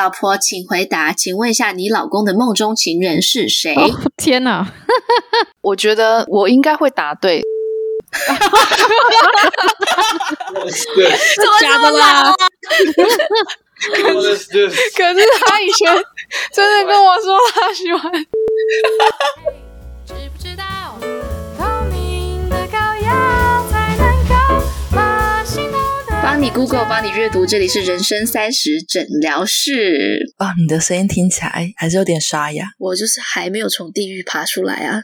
[0.00, 3.74] 老婆，请回答，请问一下，你老公的梦中情人是谁？
[3.74, 4.72] 哦、天哪！
[5.60, 7.42] 我觉得我应该会答对。
[8.10, 9.40] 哈哈哈哈
[9.92, 10.10] 哈！
[11.60, 12.34] 假的啦！
[13.92, 15.86] 可是，可是他以前
[16.54, 18.10] 真的跟我说他喜欢。
[26.22, 30.34] 帮你 Google，帮你阅读，这里是人生三十诊疗室。
[30.36, 32.66] 啊，你的声音听起来还是有点沙哑。
[32.78, 35.02] 我就是还没有从地狱爬出来啊。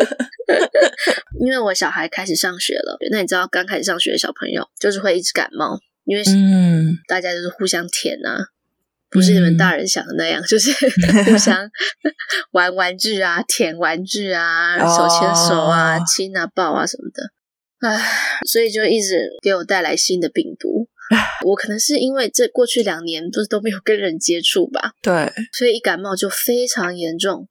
[1.40, 8.48] 因为我小孩开始上学了，那你知道刚开始上学的小朋友就是会一直感冒，因为嗯，大家就是互相舔啊，
[9.10, 10.70] 不是你们大人想的那样，嗯、就是
[11.24, 11.70] 互相
[12.50, 17.32] 玩玩具啊、舔玩具啊、手牵手啊、哦、亲啊、抱啊什么的，
[17.82, 18.00] 唉，
[18.46, 20.88] 所以就一直给我带来新的病毒。
[21.44, 27.48] 我可能是因为这过去两年不是都没有跟人接触吧，对，所以一感冒就非常严重。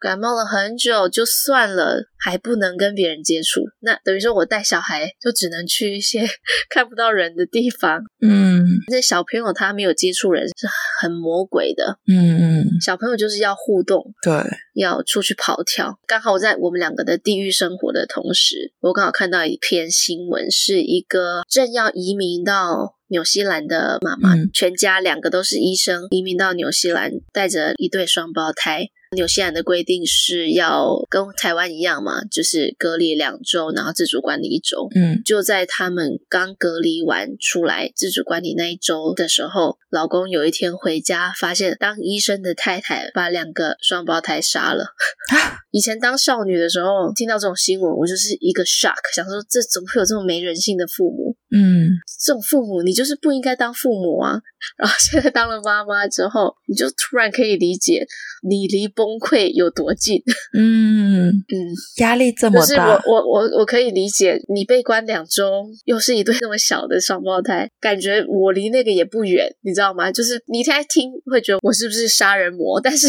[0.00, 6.20] 感冒了很久，就算了，还不能跟别人接触，那等于说我带小孩就只能去一些
[6.70, 8.02] 看不到人的地方。
[8.20, 10.68] 嗯，那小朋友他没有接触人是
[11.00, 11.98] 很魔鬼的。
[12.06, 14.32] 嗯嗯，小朋友就是要互动，对，
[14.74, 15.98] 要出去跑跳。
[16.06, 28.88] 刚好我在我们两个的地狱生活的同时，我刚好看到一篇新闻，是一个正要移民到纽西兰的妈妈，嗯，全家两个都是医生，移民到纽西兰，带着一对双胞胎。
[29.12, 34.88] 纽西兰的规定是要跟台湾一样嘛，就是隔离两周，然后自主管理一周。
[34.94, 44.84] 嗯，就在他们刚隔离完出来自主管理那一周的时候，老公有一天回家，发现当医生的太太把两个双胞胎杀了。
[45.70, 51.34] 以前当少女的时候，听到这种新闻，我就是一个 shock，想说这怎么会有这么没人性的父母？
[51.50, 51.88] 嗯，
[52.22, 54.40] 这种父母你就是不应该当父母啊。
[54.76, 58.04] 然后现在当了妈妈之后，你就突然可以理解
[58.46, 60.22] 你离崩溃有多近。
[60.56, 61.54] 嗯 嗯，
[61.98, 70.10] 压力这么大，就是我我我我可以理解你被关两周，又是一对 那么小的双胞胎，感觉我离那个也不远，你知道吗？
[70.12, 72.80] 就是你现在听会觉得我是不是杀人魔？
[72.82, 73.08] 但是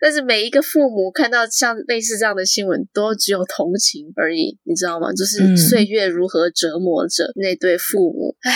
[0.00, 5.12] 但是每一个父母看到像类似这样的新闻，都只有同情而已，你知道吗？
[5.12, 8.52] 就是岁月如何折磨着那对父母，唉。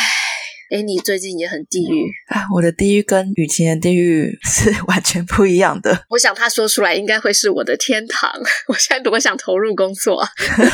[0.72, 2.46] 哎，你最近也很地狱啊！
[2.54, 6.06] 我的地狱跟雨晴的地狱 是完全不一样的。
[6.08, 8.32] 我想他说出来应该会是我的天堂。
[8.68, 10.24] 我现在多想投入工作，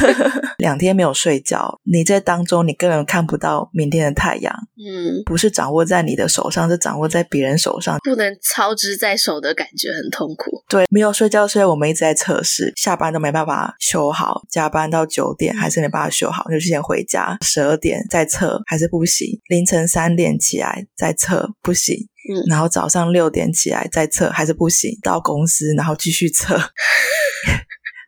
[0.58, 4.54] 两天没有睡觉，你在当中你根本看不到明天的太阳。
[4.76, 10.62] 嗯，不是掌握在你的手上，是掌握在别人手上，不能操之在手的感觉很痛苦。
[10.68, 19.87] 对，没有睡觉，所以我们一直在测试，下班都没办法修好，加班到九点还是没办法修好，就先回家，十二点再测还是不行，凌晨。
[19.88, 21.96] 三点起来再测不行，
[22.30, 26.60] 嗯，然后早上六点起来再测还是不行，到公司然后继续测。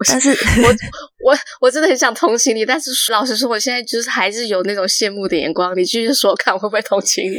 [0.08, 0.68] 但是我
[1.24, 5.76] 我我真的很想同情你，但是老实说，我现在就是还是有那种羡慕的眼光。
[5.76, 7.38] 你继续说，看我会不会同情你？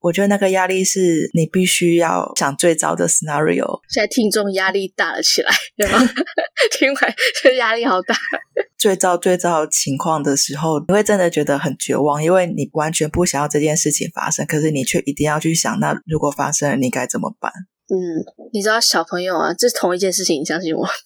[0.00, 3.80] 我觉得那个压力是你必须要想最糟的 scenario。
[3.88, 5.98] 现在听众压力大了起来，对吗？
[6.78, 8.14] 听完这压力好大。
[8.78, 17.52] 最糟最糟情况的时候，你会真的觉得很绝望，因为你完全不想要这件事情发生，可是你却一定要去想，那如果发生了，你该怎么办？
[17.92, 20.88] 嗯，你知道小朋友啊，这是同一件事情，你相信我。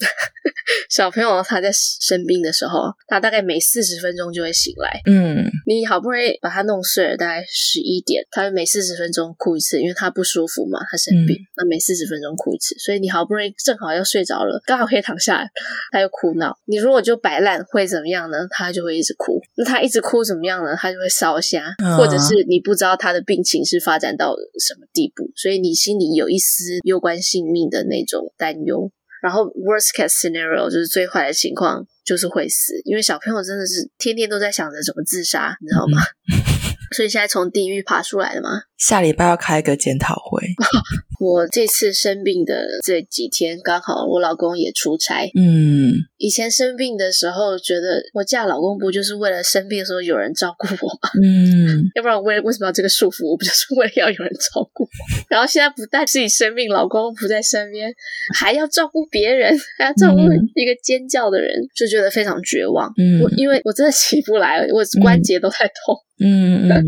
[0.88, 5.00] 小朋友他在生病的时候，他大概每四十分钟就会醒来。
[5.06, 15.48] 嗯，你好不容易把他弄睡了，大概十一点，他每四十分钟哭一次，因为他不舒服嘛，他生病，嗯、那每四十分钟哭一次，所以你好不容易正好要睡着了，刚好可以躺下来，
[15.90, 16.56] 他又哭闹。
[16.66, 18.38] 你如果就摆烂，会怎么样呢？
[18.50, 19.40] 他就会一直哭。
[19.56, 20.76] 那他一直哭怎么样呢？
[20.76, 26.75] 他就会烧瞎，嗯、或者是你不知道他的病情是发展到什么地步，所以你心里有一丝。
[26.84, 28.90] 攸关性命的那种担忧，
[29.22, 36.02] 然后 worst case scenario 就是最坏的情况，就是会死，因为小朋友真的是天天都在想着怎么自杀，你知道吗？
[36.94, 38.62] 所以现在从地狱爬出来了吗？
[38.78, 40.42] 下礼拜要开一个检讨会。
[41.18, 45.30] 我这次生病的这几天，刚好我老公也出差。
[45.34, 51.10] 嗯，以前生病的时候，觉得我嫁老公不就是为了生病的时候有人照顾我吗？
[51.22, 53.30] 嗯， 要不然我为为什么要这个束缚？
[53.30, 54.88] 我不就是为了要有人照顾我？
[55.28, 57.92] 然后现在不但自己生病，老公不在身边，
[58.38, 60.20] 还要照顾别人， 还要照顾
[60.54, 62.92] 一个尖叫的人，嗯、就觉得非常绝望。
[62.98, 65.96] 嗯，我因为我真的起不来，我关节都在痛。
[66.18, 66.84] 嗯嗯，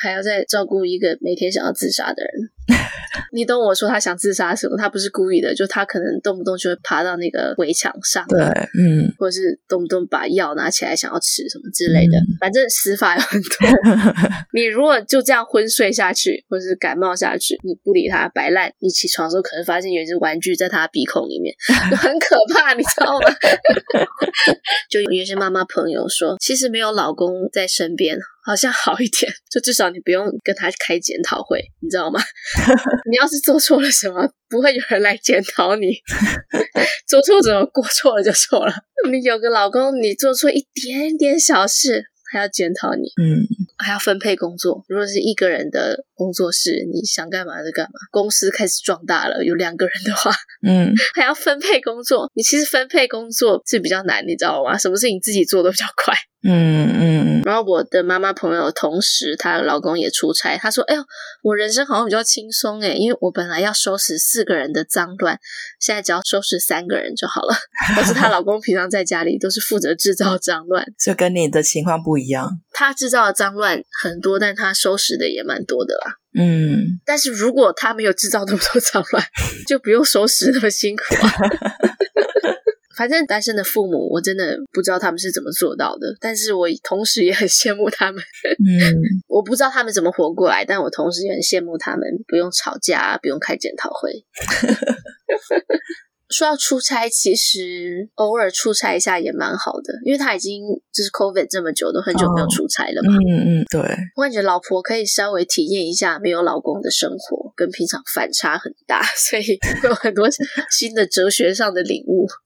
[0.00, 2.50] 还要再照顾一个每天想要自杀的人。
[3.32, 4.76] 你懂我说他想自杀什么？
[4.76, 13.50] 他不是故意的，就他可能动不动就会爬到那个围墙上，对，嗯，或者是动不动把药拿起来想要吃什么之类的，嗯、反正死法有很多。
[14.54, 21.54] 你如果就这样昏睡下去，或者是感冒下去，你不理他摆烂，你起床的时候可能发现有一只玩具在他鼻孔里面，
[21.96, 23.26] 很可怕，你知道吗？
[24.88, 28.18] 就有一些妈妈朋友说，其实没有老公在身边。
[28.44, 32.20] 好像好一点， 就至少你不用跟他开检讨会，你知道吗？
[33.10, 35.92] 你要是做错了什么，不会有人来检讨你。
[37.06, 38.72] 做错什么过错了就错了。
[39.10, 43.42] 你有个老公，你做错一点点小事，还要检讨你，嗯，
[43.78, 44.84] 还要分配工作。
[44.88, 47.92] 如果是一个人的工作室，你想干嘛就干嘛。
[48.12, 50.30] 公司开始壮大了，有两个人的话，
[50.64, 52.30] 嗯，还要分配工作。
[52.34, 54.78] 你其实分配工作是比较难，你知道吗？
[54.78, 56.14] 什么事情自己做都比较快。
[56.42, 61.02] 嗯嗯，然后我的妈妈朋友同时她老公也出差，她说：“哎呦，
[61.42, 65.38] 我人生好像比较轻松诶，因为我本来要收拾四个人的脏乱，
[65.78, 67.54] 现在只要收拾三个人就好了。
[67.94, 72.48] 可是她老公平常在家里都是负责制造脏乱， 就跟你的情况不一样。
[72.72, 76.14] 他制造的脏乱很多，但他收拾的也蛮多的啦。
[76.38, 79.22] 嗯，但是如果他没有制造那么多脏乱，
[79.68, 81.32] 就不用收拾那么辛苦啊。”
[83.00, 88.22] 反正单身的父母，我真的不知道他们是怎么做到的，但是我同时也很羡慕他们。
[88.60, 88.92] 嗯，
[89.26, 94.12] 我不知道他们怎么活过来，但我同时也很羡慕他们，不用吵架，不用开检讨会。
[96.30, 100.62] 说要出差，其实偶尔出差一下也蛮好的，因为他已经
[100.92, 103.14] 就是 COVID 这么久，都很久没有出差了嘛。
[103.14, 103.80] 哦、嗯嗯，对。
[104.16, 109.42] 我感觉老婆可以稍微体验一下没有老公的生活，跟平常反差很大，所以
[109.82, 110.28] 会有很多
[110.70, 112.26] 新的哲学上的领悟。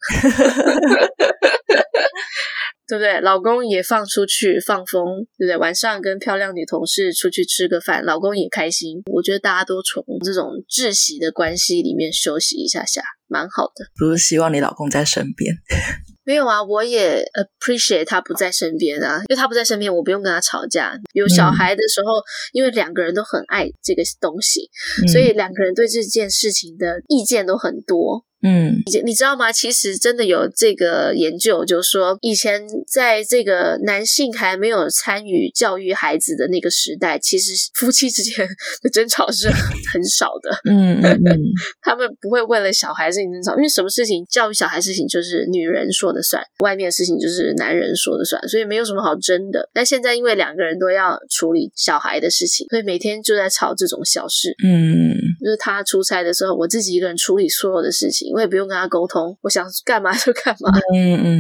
[2.87, 3.19] 对不对？
[3.23, 5.57] 老公也放出去放风，对不对？
[5.57, 9.01] 晚上跟漂亮女同事出去吃个饭，老公也开心。
[9.11, 13.87] 我觉得大家都从这种窒息的关系里面休息一下下，蛮好的。
[13.97, 15.55] 不是希望你老公在身边？
[16.26, 20.99] 没有啊，我也 appreciate 他不在身边啊，因为他不在身边，我不用跟他吵架。
[21.12, 24.71] 有小孩的时候，嗯、因为两个人都很爱这个东西，
[25.05, 28.25] 嗯、所以两个人对这件事情的意见都很多。
[28.46, 29.50] 嗯，你你知道吗？
[29.50, 38.46] 其实真的有这个研究，就是说以前在这个男性还没有参与教育孩子的那个时代，其实夫妻之间
[38.82, 40.50] 的争吵是很少的。
[40.70, 41.41] 嗯嗯嗯，
[41.81, 49.70] 他们不会为了小孩事情争吵，因为什么事情教育小孩事情就是女人说的算，外面的事情就是男人说的算，所以没有什么好争的。
[49.73, 54.55] 但现在因为两个人都要处理小孩的事情，所以每天就在吵这种小事。
[54.62, 58.34] 嗯，就是他出差的时候，我自己一个人处理所有的事情。
[58.35, 60.73] 我也不用跟他沟通，我想干嘛就干嘛。
[60.93, 61.39] 嗯嗯，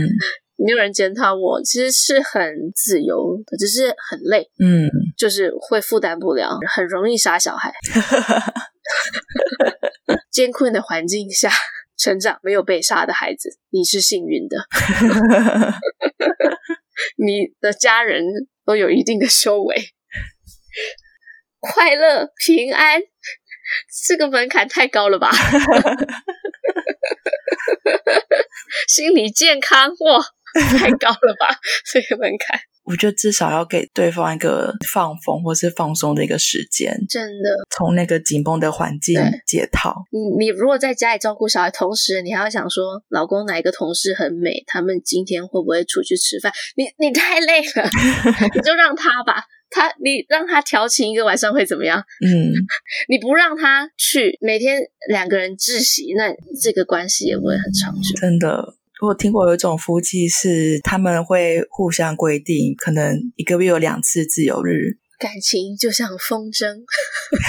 [0.54, 4.48] 没有人检讨我，其实是很自由的，只是很累。
[4.60, 4.88] 嗯，
[5.18, 7.72] 就是会负担不了，很容易杀小孩。
[10.30, 11.50] 艰困的环境下
[11.96, 14.56] 成长，没有被杀的孩子，你是幸运的。
[17.18, 18.22] 你的家人
[18.64, 19.74] 都有一定的修为，
[21.58, 23.00] 快乐平安。
[24.06, 25.32] 这个门槛太高了吧？
[28.88, 30.24] 心理健康哇，
[30.78, 31.56] 太高了吧？
[31.92, 39.94] 这个门槛，我觉得至少要给对方一个放风或是放松的一个时间，真的从那个紧绷的环境解套。
[40.10, 46.52] 你你如果在家里照顾小孩，同时你还要想说，老公哪一个同事很美，他们今天会不会出去吃饭？
[46.76, 47.90] 你你太累了，
[48.54, 49.44] 你就让他吧。
[49.74, 51.98] 他，你让他调情一个晚上会怎么样？
[52.24, 52.54] 嗯，
[53.10, 58.14] 你不让他去，每天两个人窒息，那这个关系也不会很长久。
[58.20, 64.98] 真的，我听过有一种夫妻是他们会互相规定，可能一个月有两次自由日。
[65.18, 66.76] 感情就像风筝，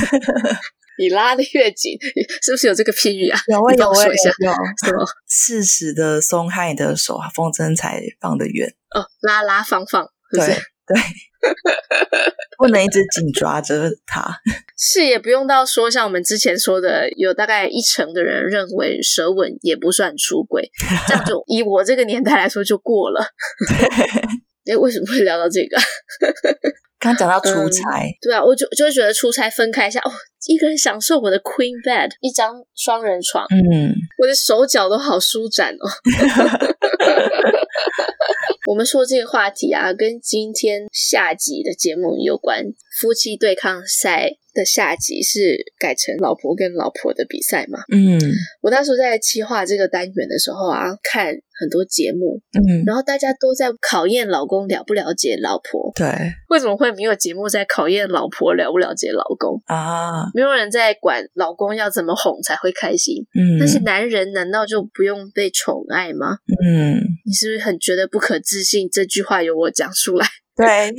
[0.98, 1.98] 你拉的越紧，
[2.42, 3.40] 是不是有这个譬喻啊？
[3.48, 4.14] 有啊，有啊，有。
[4.14, 5.06] 什么？
[5.30, 8.74] 适时的松开你的手，风筝才放得远。
[8.96, 10.52] 哦，拉拉放放，是不是？
[10.52, 10.62] 对。
[10.88, 11.02] 对，
[12.58, 14.42] 不能一直紧抓着他。
[14.78, 20.70] 是也不用到说像我们之前说的，有大概一成的人认为舌吻也不算出轨，
[21.08, 23.26] 这样就 以我这个年代来说就过了。
[24.70, 25.78] 哎，为什么会聊到这个？
[26.98, 30.12] 刚讲到出差，嗯，对啊，我就就会觉得出差分开一下哦，
[30.48, 35.88] 一个人享受我的 queen bed，一张双人床，嗯，我的手脚都好舒展哦。
[38.70, 47.80] 我们说这个话题啊，跟今天下集的节目有关，夫妻对抗赛的下集是改成老婆跟老婆的比赛嘛？
[47.92, 48.18] 嗯，
[48.62, 51.28] 我那时候在企划这个单元的时候啊，看
[51.60, 55.92] 很多节目，嗯，然后大家都在考验老公了不了解老婆。
[55.96, 56.08] 对，
[56.50, 60.32] 为什么会没有节目在考验老婆了不了解老公啊？
[60.34, 63.26] 没有人在管老公要怎么哄才会开心。
[63.38, 66.38] 嗯，但是男人难道就不用被宠爱吗？
[66.64, 66.96] 嗯，
[67.26, 68.90] 你是不是很觉得不可置信？
[68.90, 70.26] 这句话由我讲出来。
[70.56, 70.66] 对，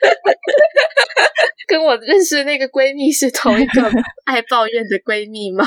[1.68, 3.90] 跟我认识的那个闺蜜是同一个
[4.24, 5.66] 爱抱怨的闺蜜吗？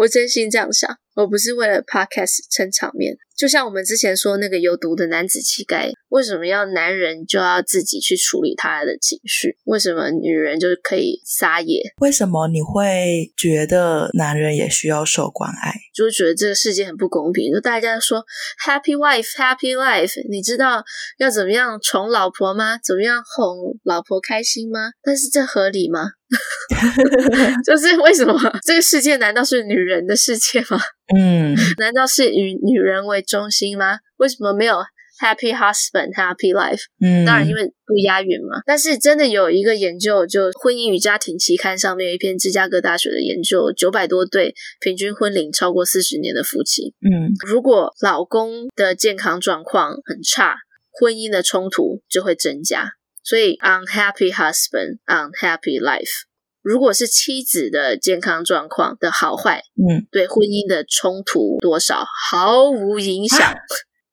[0.00, 3.18] 我真心这样想，我不是为了 podcast 撑场面。
[3.36, 9.58] 就像我们之前说那个有毒的男子气概，为什么要男人就要自己去处理他的情绪？
[9.64, 11.82] 为什么女人就可以撒野？
[12.00, 15.74] 为什么你会觉得男人也需要受关爱？
[15.94, 17.52] 就是觉得这个世界很不公平。
[17.52, 18.24] 就大家说
[18.64, 20.82] happy wife happy life，你知道
[21.18, 22.78] 要怎么样宠老婆吗？
[22.82, 24.92] 怎么样哄老婆开心吗？
[25.02, 26.12] 但是这合理吗？
[27.64, 30.78] 就是为什么这个世界难道是女人的世界吗？
[31.16, 33.98] 嗯， 难道是以女人为中心吗？
[34.18, 34.76] 为什么没有
[35.20, 36.80] happy husband happy life？
[37.00, 38.62] 嗯，当然因为不押韵嘛。
[38.64, 50.56] 但是真的有一个研究，就《婚姻与家庭》期刊上面有一篇芝加哥大学的研究，九百多对平均婚龄超过四十年的夫妻，嗯，如果老公的健康状况很差，
[50.92, 52.92] 婚姻的冲突就会增加。
[53.22, 56.24] 所以，unhappy husband, unhappy life。
[56.62, 63.40] 如果是妻子的健康状况的好坏，嗯，对婚姻的冲突多少毫无影响。
[63.40, 63.54] 啊，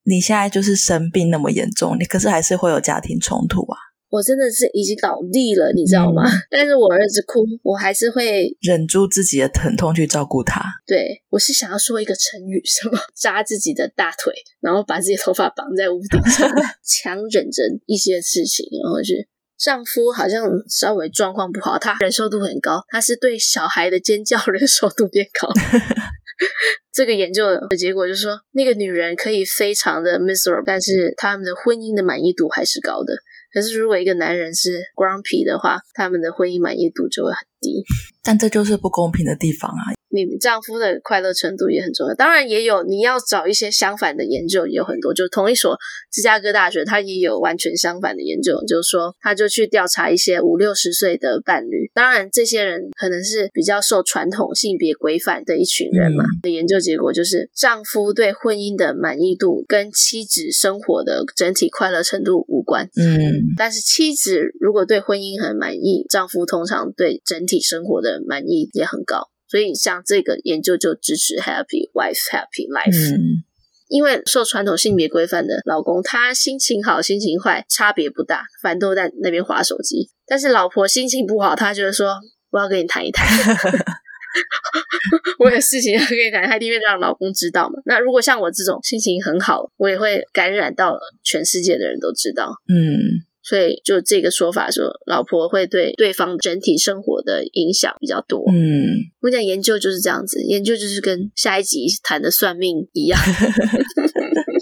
[0.04, 3.78] 你现在就是生病那么严重，你可是还是会有家庭冲突啊。
[4.10, 6.24] 我真的是已经倒地了，你知道吗？
[6.26, 10.62] 嗯、 但是我儿子哭，我还是会忍住自己的疼痛去照顾他。
[10.86, 16.50] 对，我是想要说一个成语，什么扎自己的大腿，然后把自己头发绑在屋顶上，
[16.84, 19.28] 强忍着一些事情，然后去。
[19.58, 25.50] 丈夫好像稍微状况不好，他忍受度很高，他是对小孩的尖叫忍受度变高。
[26.94, 33.14] 这个研究的结果就是说，那个女人可以非常的 miserable，但是他们的婚姻的满意度还是高的。
[33.58, 37.84] 可是，如果一个男人是 grumpy 的话，他们的婚姻满意度就会很低。
[38.22, 39.97] 但这就是不公平的地方啊！
[40.10, 45.14] 你丈夫的快乐程度也很重要，当然也有你要找一些相反的研究，也有很多。
[45.14, 45.78] 就同一所
[46.12, 56.24] 芝加哥大学，他也有完全相反的研究，就是说，他就去调查一些五六十岁的伴侣，当然这些人可能是比较受传统性别规范的一群人嘛。
[56.42, 62.90] 的、嗯、研究结果就是，丈夫对婚姻的满意度跟妻子生活的整体快乐程度无关。
[62.96, 69.30] 嗯，但是妻子如果对婚姻很满意，丈夫通常对整体生活的满意也很高。
[69.48, 73.16] 所以，像这个研究就支持 Happy Wife, Happy Life。
[73.16, 73.44] 嗯，
[73.88, 80.10] 因为受传统性别规范的老公，他心情好、心情坏差别不大，反正都在那边划手机。
[80.26, 82.20] 但是老婆心情不好，他就是说
[82.52, 83.26] 我要跟你谈一谈，
[85.40, 87.76] 我有事情要跟你谈，他一定会让老公知道嘛。
[87.86, 92.52] 那如果像我这种心情很好，我也会感染到全世界的人都知道。
[92.68, 93.24] 嗯。
[93.48, 98.44] 所以，就这个说法说，老婆会对对方整体生活的影响比较多。
[98.52, 103.18] 嗯，我讲研究就是这样子，研究就是跟下一集谈的算命一样。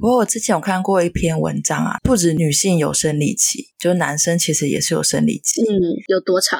[0.00, 5.60] 不过我之前有看过一篇文章啊，不止女性有生理期，就男生其实也是有生理期。
[5.60, 5.76] 嗯，
[6.08, 6.58] 有多长？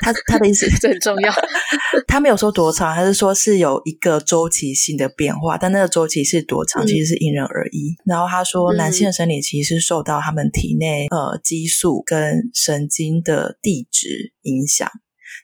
[0.00, 1.30] 他他的意思 这很重要。
[2.08, 7.90] 他没有说多长，他是说是有一个周期性的变化，但那个周期是多长，其实是因人而异。
[7.90, 14.90] 嗯、然后他说，男性的生理期是受到他们体内呃激素跟神经的递质影响。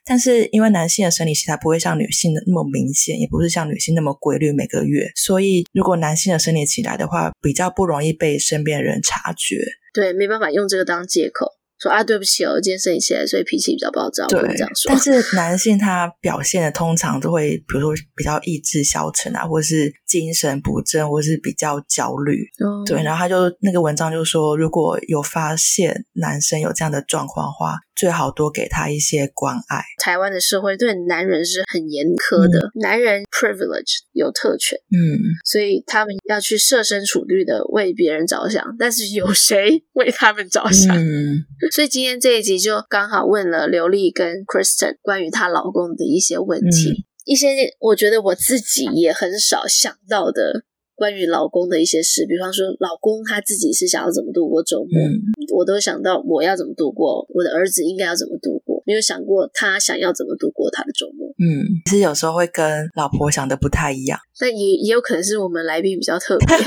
[0.05, 9.57] 但是因为男性的生理期它不会像女性的那么明显，也不是像女性那么规律每个月，所以如果男性的生理期来的话，比较不容易被身边人察觉。
[9.93, 11.58] 对，没办法用这个当借口。
[11.79, 14.27] 说啊，对不起哦，我今天生理期来，所以脾气比较暴躁。
[14.27, 14.89] 对，这样说。
[14.89, 22.43] 但是男性他表现的通常都会，比如说比较意志消沉啊，或是精神不振，或是比较焦虑。
[22.59, 22.83] 哦。
[22.85, 29.83] 对，然后他就那个文章就说，如果有发现男生有这样的状况的话，最好多给他一些关爱。
[30.01, 40.97] 台湾的社会对男人是很严苛的，嗯、男人 privilege 有特权，嗯，所以他们要去设身处地的为别人着想，但是有谁为他们着想？
[40.97, 41.45] 嗯。
[41.71, 47.47] 所以今天这一集就刚好问了刘丽跟 Kristen 关于她老公的一些问题，嗯、一些
[47.79, 50.63] 我觉得我自己也很少想到的
[50.95, 55.21] 关于老公的一些事，比方说老公他自己是想要怎么度过周末，嗯、
[55.55, 61.29] 我都想到我要怎么度过，我的儿子应该要怎么度过，没有想过他想要怎么度过他的周末。
[61.39, 66.47] 嗯，其实有时候会跟老婆想的不太一样，但也也有可能是我们来宾比较特别。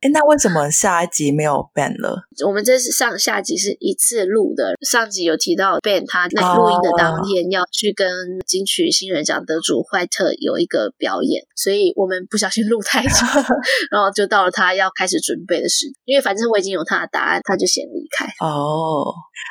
[0.00, 2.22] 哎，那为什么下一集没有 Ben 了？
[2.46, 8.08] 我们这是上下集是一次录的，上集有提到 Ben 他那录音的当天要去跟
[8.46, 13.28] 金曲新人奖得主怀特有一个表演，所以我们不小心录太长，
[13.92, 18.24] 然后就到了他要开始准备的时间，因为反正我已经有他的答案，他就先离开。
[18.44, 19.04] 哦，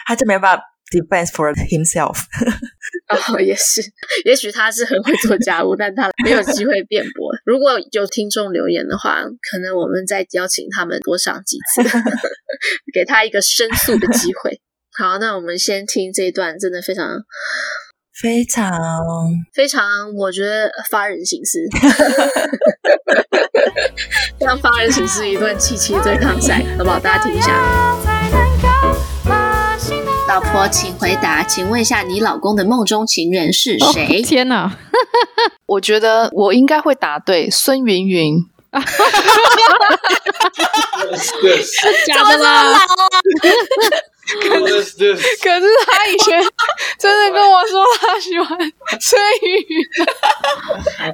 [0.08, 2.24] 他就没办法 d e f e n s e for himself。
[3.34, 3.82] 哦，也是，
[4.24, 7.32] 也许他是很会做家务，但他没有机会辩驳。
[7.44, 11.82] 如果有听众留言的话，可能我们再邀请他们多上几次，
[12.94, 14.62] 给他一个申诉的机会。
[14.96, 17.24] 好，那我们先听这一段，真的非常、
[18.22, 18.72] 非常、
[19.54, 21.60] 非常，我觉得发人省思，
[24.39, 27.00] 让发人省思一段七七对抗赛，好不好？
[27.00, 28.09] 大家听一下。
[30.29, 34.05] 老婆，请回答，请问一下，你老公的梦中情人是谁？
[34.05, 34.77] 哦、天哪！
[35.65, 38.45] 我觉得我应该会答对，孙芸芸。
[42.05, 42.77] 假的啦？
[44.39, 46.39] 可是，可是他以前
[47.00, 48.55] 真的跟我说他喜欢
[49.01, 49.81] 孙芸芸。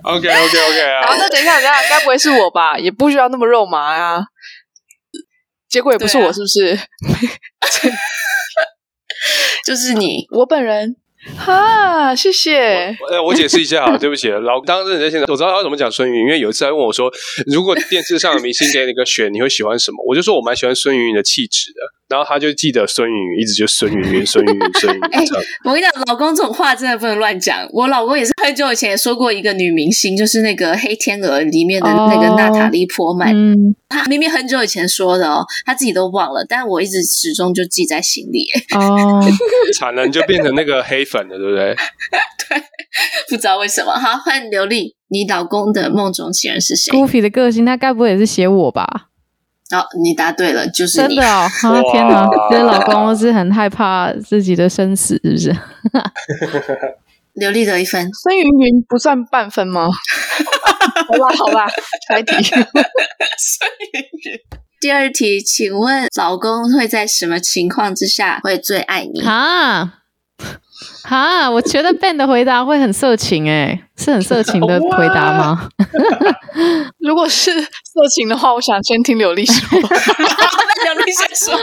[0.03, 1.07] OK OK OK 啊！
[1.07, 2.77] 好，那等一下，等一下，该不会是我吧？
[2.77, 4.25] 也不需要那么肉麻呀、啊。
[5.69, 6.77] 结果也不是我，是不是？
[9.65, 10.96] 就是你，我本人。
[11.38, 12.96] 哈，谢谢。
[13.10, 17.12] 呃，我解释一下啊， 对不起，老当事人现在我知道他怎么讲孙芸芸，因为有一次他问我说，
[17.48, 19.98] 如果电视上的明星给你一个选，你会喜欢什么？
[20.08, 21.79] 我就说我蛮喜欢孙芸芸的气质的。
[22.08, 25.06] 然后他就记得孙芸芸，一直就孙云云、孙云云、孙云云。
[25.12, 25.24] 哎，
[25.64, 27.68] 我跟你讲，老公这种话真的不能乱讲。
[27.72, 33.34] 我老公也是很久以前也说过一个女明星，就是那个《黑天鹅》里面的那个娜塔莉波曼。
[33.36, 38.46] 嗯，他明明很久以前说的哦，他自己都忘了，但我一直始终就记在心里。
[38.76, 39.20] 哦，
[39.80, 41.76] 惨了，你就变成那个黑粉了，对不对？
[42.48, 42.62] 对，
[43.30, 43.94] 不知道为什么。
[43.94, 49.08] 好，换刘丽，你老公的梦中情人是谁？Goofy 的个性，他该不会也是写我吧？
[49.72, 51.50] 好、哦，你答对了，就是你真的哦！
[51.50, 55.55] 啊，天哪，这老公是很害怕自己的生死，是不是？
[57.34, 59.88] 刘丽得一分， 孙云云不算半分吗？
[61.07, 61.67] 好吧，好吧，
[62.07, 62.36] 下一题。
[62.43, 62.55] 孙
[63.93, 64.39] 云云，
[64.79, 69.22] 第二题，请问老公会在什么情况之下会最爱你？
[69.25, 69.95] 啊？
[71.04, 75.70] 哈，我觉得 Ben 的回答会很色情，诶，是很色情的 回答吗？
[77.00, 77.70] 如果是色
[78.15, 79.80] 情的话，我想先听柳丽说。
[79.80, 81.56] 柳丽先说。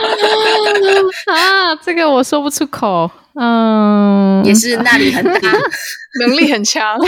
[1.32, 3.10] 啊，这个我说不出口。
[3.34, 5.50] 嗯，也是那里很大，
[6.20, 6.98] 能力很强，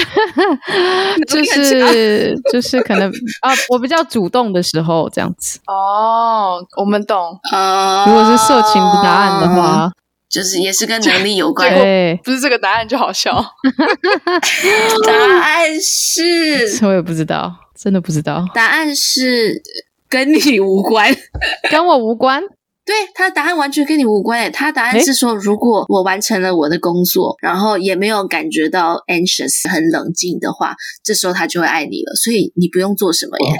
[1.29, 3.11] 就是就是可能
[3.43, 5.59] 啊，我比较主动的时候这样子。
[5.67, 7.39] 哦，我们懂。
[7.53, 9.91] 哦，如果是色情的答案的话。
[10.29, 13.33] 就是也是跟能力有关，对，不是这个答案就好笑。
[15.07, 18.45] 答案是， 我也不知道，真的不知道。
[18.55, 19.63] 答案是
[20.09, 21.15] 跟你无关，
[21.71, 22.43] 跟我无关。
[22.87, 24.51] 对，他的答案完全跟你无关诶。
[24.51, 32.15] 他的答案是说，如果我完成了我的工作，然后也没有感觉到 anxious 很冷静的话，这时候他就会爱你了。
[32.15, 33.57] 所以你不用做什么耶。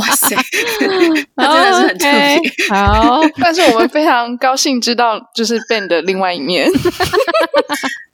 [0.00, 0.36] 哇塞，
[1.36, 2.38] 他真的是很特别。
[2.38, 6.68] Okay, 好， 但是我们非常高兴知道，就是 Ben 的另外一面。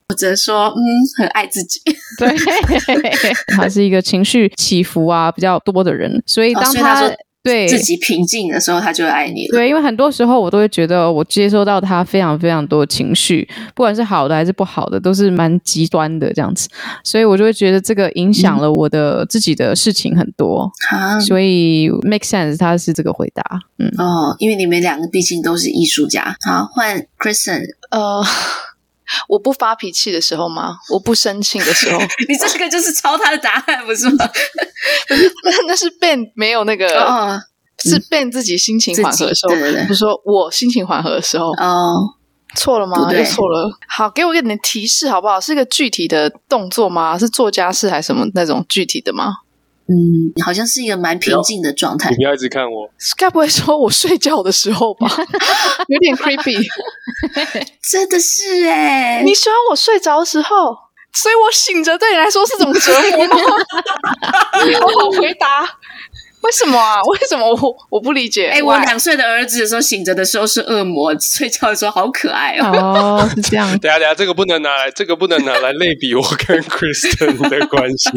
[0.09, 0.79] 我只能说，嗯，
[1.19, 1.81] 很爱自己。
[2.19, 2.29] 对，
[3.57, 7.07] 他是一个情绪起伏啊比较多的人，所以当他。
[7.07, 7.13] 哦
[7.45, 9.53] 对自己平静的时候，他就会爱你了。
[9.53, 16.69] 对，因为很多时候我都会觉得，我接收到他非常非常多情绪，不管是好的还是不好的，都是蛮极端的这样子，
[17.05, 20.73] 所以我就会觉得这个影响了我的自己的事情很多。
[20.91, 23.45] 嗯、所以 make sense，他是这个回答。
[23.79, 26.35] 嗯，哦，因为你们两个毕竟都是艺术家。
[26.47, 28.25] 好，换 Kristen，呃。
[29.29, 30.77] 我不发脾气的时候吗？
[30.93, 34.17] 我不生气的时候， 你这个就是抄他的答案，不是吗？
[35.45, 37.41] 那那是 Ben 没有那个，哦、
[37.83, 39.55] 是 Ben 自己心情缓和的时候。
[39.87, 41.51] 不是说我心情缓和的时候。
[41.53, 42.15] 哦，
[42.57, 43.13] 错了吗？
[43.13, 43.71] 又错了。
[43.89, 45.41] 好，给我一点提示好不好？
[45.41, 47.19] 是一个具体的动作吗？
[47.19, 49.35] 是做家事还是什么那种具体的吗？
[49.87, 52.09] 嗯，好像是一个蛮平静的状态。
[52.11, 55.07] 你不要一直看我，该不会说我睡觉的时候吧？
[55.89, 56.65] 有点 creepy，
[57.91, 59.23] 真的是哎！
[59.25, 60.77] 你喜欢我睡着的时候，
[61.13, 63.37] 所以我醒着对你来说是种折磨吗？
[64.81, 65.69] 好好回答。
[66.45, 67.01] 为什么啊？
[67.11, 68.49] 为什么我我不理解？
[68.49, 72.71] 哎、欸，我两岁的儿子的时候醒着的时候是恶魔， 睡觉的时候好可爱哦。
[72.77, 73.67] 哦，是这样。
[73.81, 78.11] 等下等下，这个不能拿来，这个不能拿来类比我跟 Kristen 的关系。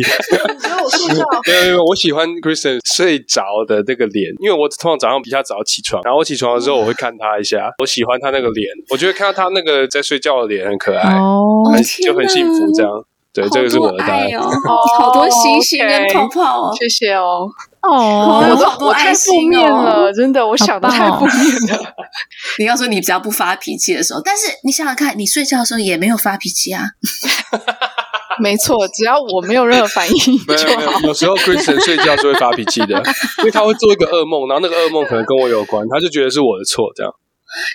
[0.60, 1.24] 只有我睡觉。
[1.48, 12.92] 没有没有，我喜欢 Kristen 睡着的那个脸，因为我通常早上比较早起床，然后我起床的时候我会看他一下，我喜欢他那个脸，我觉得看到他那个在睡觉的脸很可爱，哦，很就很幸福这样。
[13.38, 14.26] 对，这个是我的答案。
[14.34, 14.50] 哦，
[14.98, 17.48] 好多星星跟泡泡哦，谢谢哦。
[17.82, 21.94] 哦，我都我太负面了，真的，我想的太负面了。
[22.58, 26.84] 你要说你只要不发脾气的时候，但是你想想看，你睡觉的时候也没有发脾气啊。
[28.42, 30.16] 没错，只要我没有任何反应，
[30.48, 31.00] 没有没有。
[31.02, 32.98] 有时候 Kristen 睡觉是会发脾气的，
[33.40, 37.14] 因为他会做一个噩梦，然后那个噩梦可能跟我有关，他就觉得是我的错，这样。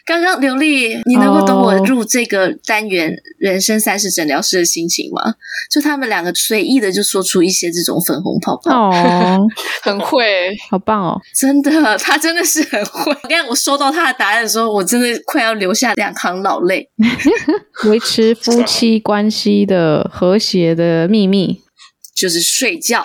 [0.04, 5.34] 刚刚刘丽，你能够懂我入这个单元人生三十诊疗室的心情吗？
[5.70, 9.40] 就他们两个随意的就说出一些这种粉红泡泡，哦，
[9.82, 11.20] 很会， 好棒哦！
[11.34, 13.12] 真的，他真的是很会。
[13.28, 16.88] 你看我收到他的答案的时候，我真的快要流下两行老泪。
[17.84, 21.62] 维持夫妻关系的和谐的秘密
[22.14, 23.02] 就是睡觉。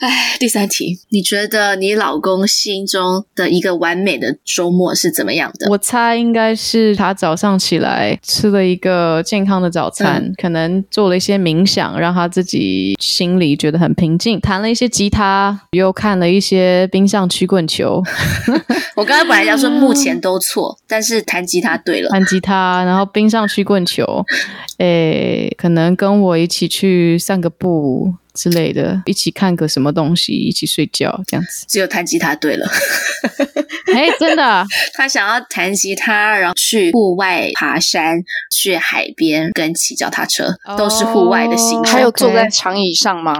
[0.00, 5.68] 哎，第三题，你觉得你老公心中的一个完美的周末是怎么样的？
[5.70, 18.02] 我猜应该是他早上起来吃了一个健康的早餐，嗯、可能做了一些冥想，让他自己心里觉得很平静，弹了一些吉他，又看了一些冰上曲棍球。
[18.96, 24.24] 我刚刚本来要说目前都错，但是弹吉他对了，弹吉他，然后冰上曲棍球，
[24.78, 28.14] 诶，可能跟我一起去散个步。
[28.34, 31.64] 之类的，一起看个什么东西，一起睡觉这样子。
[31.68, 32.66] 只有弹吉他对了，
[33.94, 34.64] 哎、欸，真的，
[34.94, 41.92] 他想要弹吉他，然后去户外爬山，去海边跟骑脚踏车，都是户外的行程。
[41.92, 43.34] 还有坐在长椅上吗？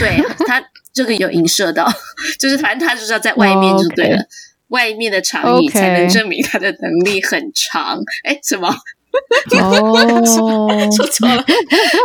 [0.00, 1.92] 对，他这个有影射到，
[2.40, 4.26] 就是反正他就是要在外面就对了，oh, okay.
[4.68, 8.00] 外面的长椅才能证明他的能力很长。
[8.24, 8.74] 哎、欸，什么？
[9.62, 11.42] 哦， 说错了。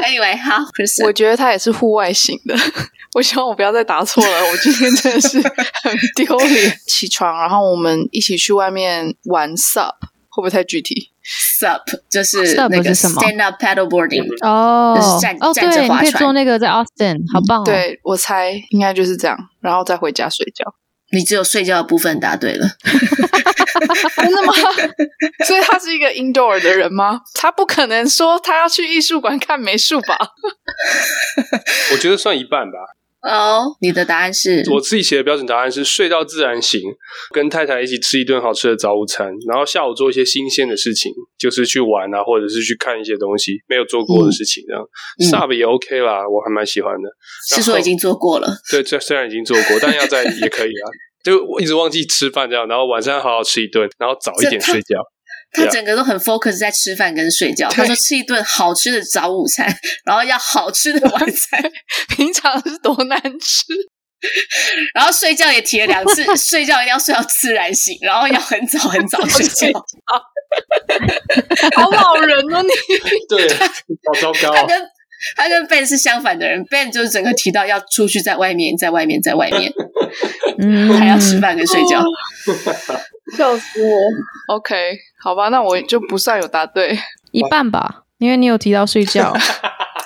[0.03, 0.63] Anyway，好，
[1.05, 2.55] 我觉得他也是户外型的。
[3.13, 4.43] 我希望我不要再答错了。
[4.51, 6.73] 我今天真的是很丢脸。
[6.87, 9.91] 起床，然后我们一起去外面玩 SUP，
[10.29, 11.09] 会不会太具体
[11.59, 15.99] ？SUP 就是那个 stand up paddleboarding 哦，就是站哦，站着划船。
[15.99, 17.65] 可以做那个在 Austin，好棒哦。
[17.65, 20.73] 对，我猜应该就是这样，然后再回家睡觉。
[21.11, 22.67] 你只有睡觉的部分答对了，
[24.15, 24.53] 真的吗？
[25.45, 27.21] 所以他是一个 indoor 的人吗？
[27.33, 30.17] 他不可能说他要去艺术馆看美术吧？
[31.93, 32.77] 我觉得算一半吧。
[33.21, 34.63] 哦，oh, 你的答案是？
[34.71, 36.81] 我自己写的标准答案是睡到自然醒，
[37.31, 44.83] 跟太太一起吃一顿好吃的早午餐，然后下午做一些新鲜的事情，就是去玩啊，或者是去看一些东西没有做过的事情，这样。
[45.19, 47.09] 嗯、sub 也 OK 啦，我还蛮喜欢的。
[47.55, 48.47] 是说已经做过了？
[48.71, 50.85] 对，这虽然已经做过，但要再 也可以啊。
[51.23, 54.97] 就我一直忘记吃饭这样，然后晚上好好吃一顿，然后早一点睡觉。
[55.53, 57.69] 他整个都很 focus 在吃饭跟睡觉。
[57.69, 59.67] 他说吃一顿好吃的早午餐，
[60.05, 61.71] 然后要好吃的晚餐。
[62.15, 63.65] 平常是多难吃，
[64.93, 69.67] 然后睡觉也提了两次，睡觉一定要睡到自然醒，然后要很早很早睡觉。
[71.75, 72.69] 好老人哦，你
[73.29, 74.53] 对，好糟糕。
[74.53, 74.81] 他跟
[75.35, 79.71] 他跟 Ben 是相反的人，Ben 就是整个提到要出去，在外面，在外面，在外面，
[80.59, 82.03] 嗯，还要吃饭跟睡觉。
[83.37, 86.99] 笑死我！OK，好吧，那我就不算有答对
[87.31, 89.33] 一半吧，因为你有提到睡觉。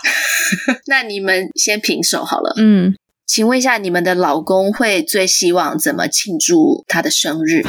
[0.88, 2.54] 那你们先平手好了。
[2.58, 2.94] 嗯，
[3.26, 7.64] 请问一下，你们的老公会最希望怎么庆祝他的生日？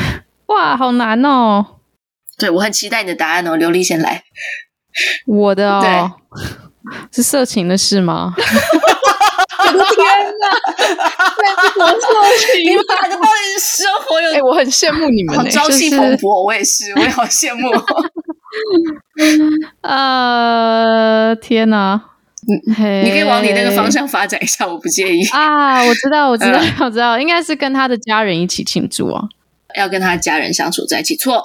[0.49, 1.65] 哇，好难哦！
[2.37, 4.25] 对，我很期待你的答案哦，刘丽先来。
[5.27, 5.91] 我的哦，对
[7.13, 8.33] 是色情的事吗？
[8.37, 8.43] 我
[9.73, 9.85] 的天
[10.41, 10.47] 哪！
[11.39, 11.89] 那是什么
[12.37, 12.71] 事情？
[12.71, 13.27] 你们两个到底
[13.59, 14.31] 是生活有？
[14.33, 16.45] 哎，我很羡慕你们，好朝气蓬勃。
[16.45, 17.71] 我也是，我也好羡慕。
[19.83, 22.01] 呃，天哪！
[23.03, 25.27] 你可以往你那个方向发展一下，我不介意。
[25.33, 29.25] 啊，我知道，我知道， 我知道，应该是跟他的家人一起庆祝啊，
[29.77, 31.17] 要跟他的家人相处在一起。
[31.17, 31.43] 错，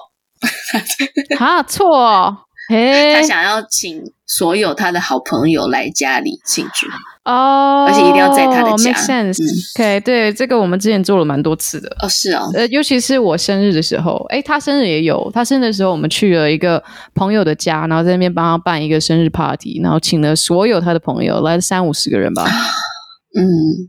[1.39, 2.45] 啊，错。
[3.15, 6.87] 他想要请所有他的好朋友来家里庆祝
[7.23, 8.91] 哦，oh, 而且一定要在他的家。
[8.91, 9.37] Make sense.
[9.75, 11.87] OK，对，这个我们之前做了蛮多次的。
[12.01, 15.29] 哦，是哦，呃，尤其是我生日的时候，诶，他生日也有。
[15.33, 22.43] 他生日的时候，我们去了一个朋友的家，然后在那边帮他办一个生日 party，然后请了所有他的朋友，来了三五十个人吧。
[23.37, 23.45] 嗯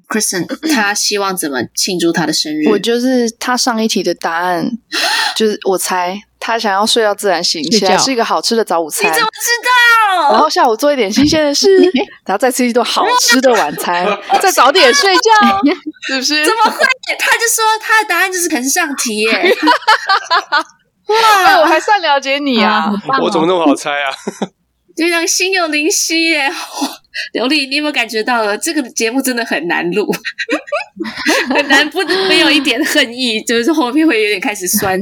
[0.08, 2.68] ，Kristen， 他希望怎么庆祝他的生日？
[2.68, 4.70] 我就是他上一题的答案，
[5.34, 6.20] 就是我猜。
[6.44, 9.08] 他想要睡到自然醒，起来吃一个好吃的早午餐。
[9.08, 9.50] 你怎么知
[10.18, 10.32] 道？
[10.32, 11.68] 然后下午做一点新鲜的事，
[12.26, 14.04] 然后再吃一顿好吃的晚餐，
[14.42, 15.20] 再早点睡觉，
[16.08, 16.44] 是不是？
[16.44, 16.84] 怎么会？
[17.18, 19.56] 他就说他的答案就是肯上题耶！
[21.06, 22.90] 哇，我还算了解你啊！
[23.20, 24.10] 我怎么那么好猜啊？
[24.96, 26.50] 就像心有灵犀耶！
[27.32, 28.56] 刘丽，你有没有感觉到了？
[28.58, 30.10] 这个节目真的很难录，
[31.54, 34.98] 很难不没有一点恨意，就是后面会有点开始酸。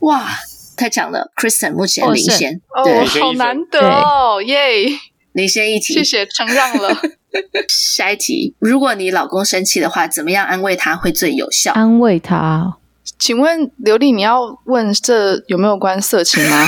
[0.00, 0.28] 哇！
[0.76, 4.86] 太强了，Kristen 目前领先，哦对，，好难得哦，耶！
[5.32, 5.94] 领先一题。
[5.94, 6.96] 谢谢承让了。
[7.68, 11.72] 下一题，如果你老公生气的话，怎么样安慰他会最有效？
[11.72, 12.76] 安慰他。
[13.22, 16.66] 请问刘丽，你要问这有没有关色情吗？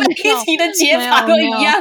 [0.00, 1.72] 每一题的解法都一样。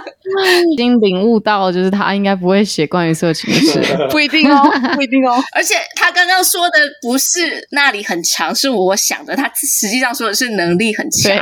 [0.71, 3.81] 已经领悟到，就是他应该不会写关于色情的事。
[4.11, 4.61] 不一定哦，
[4.93, 5.43] 不一定哦。
[5.55, 11.35] 而且他刚刚说的不是那里很强，是我想的，他实际上说的是能力很强，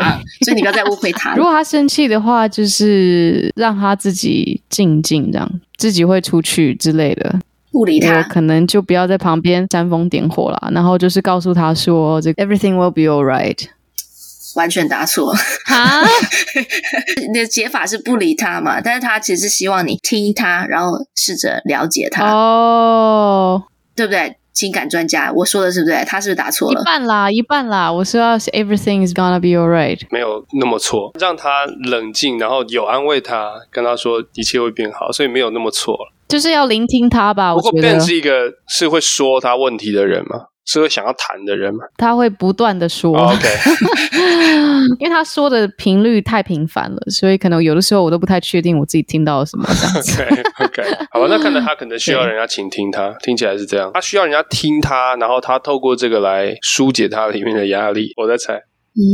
[0.46, 1.36] 所以你不要再误会他了。
[1.38, 7.42] 如果他生气的话，就是让他自己静静，这样自己会出去之类的。
[7.74, 13.58] 不理他，可能就不要在旁边煽风点火啦，然后就是告诉他说：“这个 everything will be alright。
[14.56, 15.34] 完全答错。”
[15.66, 16.04] 啊，
[17.28, 18.80] 你的解法是不理他嘛？
[18.80, 23.64] 但是他其实希望你听他，然后试着了解他，哦，
[23.96, 24.38] 对不对？
[24.54, 26.06] 情感专家，我说的是不对？
[26.06, 26.76] 他是不是答错一？
[26.86, 27.92] 半啦，一半啦。
[27.92, 30.00] 我说要 everything is gonna be alright。
[30.12, 35.98] 没有那么错，让他冷静，然后有安慰他，跟他说一切会变好，所以没有那么错。
[36.34, 37.54] 就是要聆听他吧。
[37.54, 40.48] 不过我觉 Ben 得是一个是会说他问题的人吗？
[40.66, 43.14] 是会想要谈的人吗、他会不断的说。
[43.16, 43.48] 哦、？OK，
[44.98, 50.24] 因为他说的频率太频繁了，所以可能有的时候我都不太确定我自己听到了什么这样子。
[50.64, 58.14] OK OK，好吧，那看来他可能需要人家倾听他，听起来是这样，他需要人家听他，然后他透过这个来疏解他里面的压力。
[58.16, 58.62] 我在猜，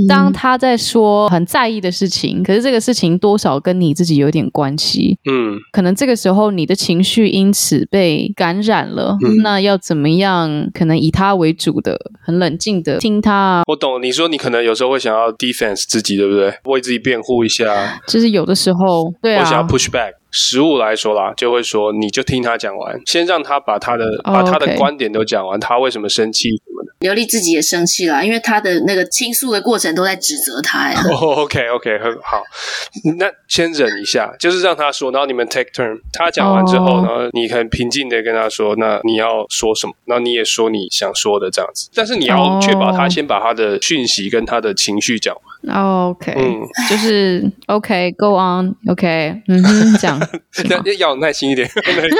[0.07, 10.69] 当他在说很在意的事情，可是这个事情多少跟你自己有点关系，嗯，可能这个时候你的情绪因此被感染了，嗯那要怎么样？
[10.73, 14.01] 可能以他为主的，很冷静的听他啊，我懂。
[14.01, 16.53] 你说你可能有时候会想要 defense 自己，对不对？
[16.65, 20.13] 为自己辩护一下，就是有的时候，对啊，我想要 push back。
[20.31, 26.93] 实物来说啦，就会说你就听他讲完，先让他把他的、Oh, 把他的.观点都讲完，他为什么生气什么的。
[26.99, 31.01] 刘丽自己也生气了，因为他的那个倾诉的过程都在指责他呀。
[31.09, 32.43] 哦、oh,，OK OK，很好。
[33.17, 35.99] 那先忍一下，就是让他说，然后你们 take turn。
[36.13, 37.05] 他讲完之后，oh.
[37.05, 39.93] 然后你很平静的跟他说，那你要说什么？
[40.05, 41.89] 然后你也说你想说的这样子。
[41.95, 45.43] 但是你要确保他先把他的讯息跟他的情绪讲完。
[45.67, 46.57] Oh, OK，嗯，
[46.89, 50.17] 就是 OK，Go on，OK，嗯哼，这样。
[50.87, 51.69] 要要耐心一点。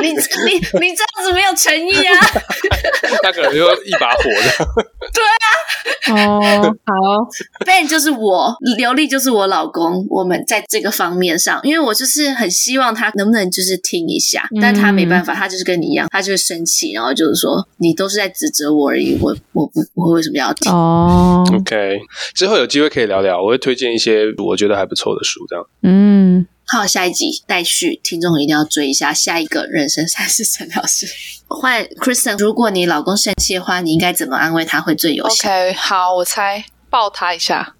[0.02, 2.19] 你你你这样子没有诚意啊！
[3.23, 4.65] 他可能就一把火的。
[5.13, 6.28] 对啊。
[6.28, 7.65] 哦，好。
[7.65, 10.06] Ben 就是我，刘丽就是我老公。
[10.10, 20.69] 我们在这个方面上，因为我就是很希望他能不能就是听一下，但他没办法，他就是跟你一样，他就是生气，然后就是说你都是在指责我而已，我我不我为什么要听？
[20.71, 21.99] 哦，OK，
[22.36, 25.65] 之后有机会可以聊聊，我会推荐一些我觉得还不错的书，这样。
[25.84, 26.48] 嗯。
[26.72, 29.12] 好，下一集待续，听众一定要追一下。
[29.12, 31.08] 下一个人生三十陈老师，
[31.48, 32.38] 换 Kristen。
[32.38, 37.74] 如果你老公生气的话，你应该怎么安慰他会最有效？OK，好，我猜抱他一下。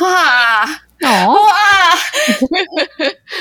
[0.00, 0.82] 哇！
[1.04, 1.94] 哦哇！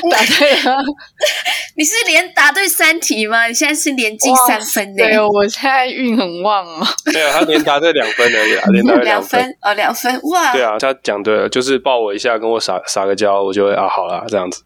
[0.12, 0.78] 答对了，
[1.76, 3.48] 你是连答对三题吗？
[3.48, 5.04] 你现在是连进三分呢？
[5.04, 6.86] 对，我现在运很旺哦。
[7.12, 10.52] 对啊，他连答对两分而已啊， 连答对两分，分哦，两分哇！
[10.54, 14.62] 对啊，他讲对了，就是抱我一下，跟我撒撒个娇，我就会啊，好啦，这样子。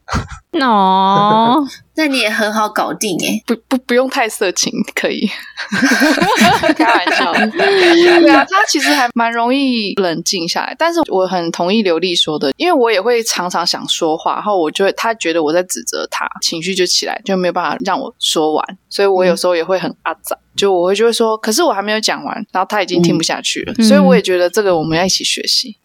[0.59, 5.29] 哦， 那你也很好搞定哎不不不用太色情，可以。
[6.75, 25.77] 开玩笑， 对啊，他其实还蛮容易冷静下来，但是我很同意刘丽说的，因为我也会常常想说话，然后我就会他觉得我在指责他，情绪就起来，就没有办法让我说完，所以我有时候也会很阿杂，就我会就会说，可是我还没有讲完，然后他已经听不下去了，嗯、所以我也觉得这个我们要一起学习，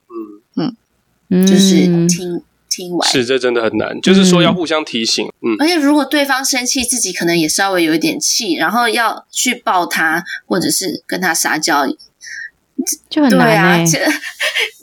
[0.57, 0.75] 嗯。
[1.29, 2.43] 嗯，就是听。
[2.77, 11.87] 听完是，这真的很难，就是说要互相提醒，嗯，嗯，而且如果对方生气，自己可能也稍微有一点气，然后要去抱他，或者是跟他撒娇，
[13.09, 14.13] 就很难哎、对啊，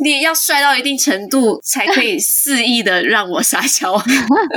[0.04, 4.02] 你也要帅到一定程度，才可以肆意的让我撒娇。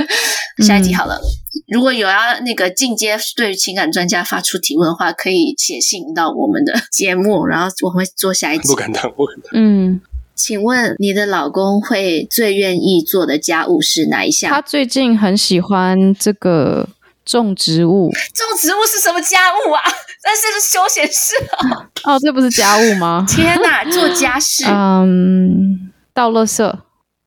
[0.64, 1.20] 下一集好了，
[1.68, 8.66] 如果有要那个进阶对情感专家发出提问的话，可以写信到我们的节目，然后我们会做下一集。
[8.68, 10.00] 不敢当，不敢当，嗯。
[10.36, 14.50] 请问你的老公会最愿意做的家务是哪一项？
[14.52, 16.86] 他最近很喜欢这个
[17.24, 18.10] 种植物。
[18.34, 19.80] 种植物是什么家务啊？
[20.22, 21.88] 那是休闲事啊！
[22.04, 23.24] 哦，这不是家务吗？
[23.30, 24.64] 天哪，做家事。
[24.68, 26.78] 嗯，倒垃圾。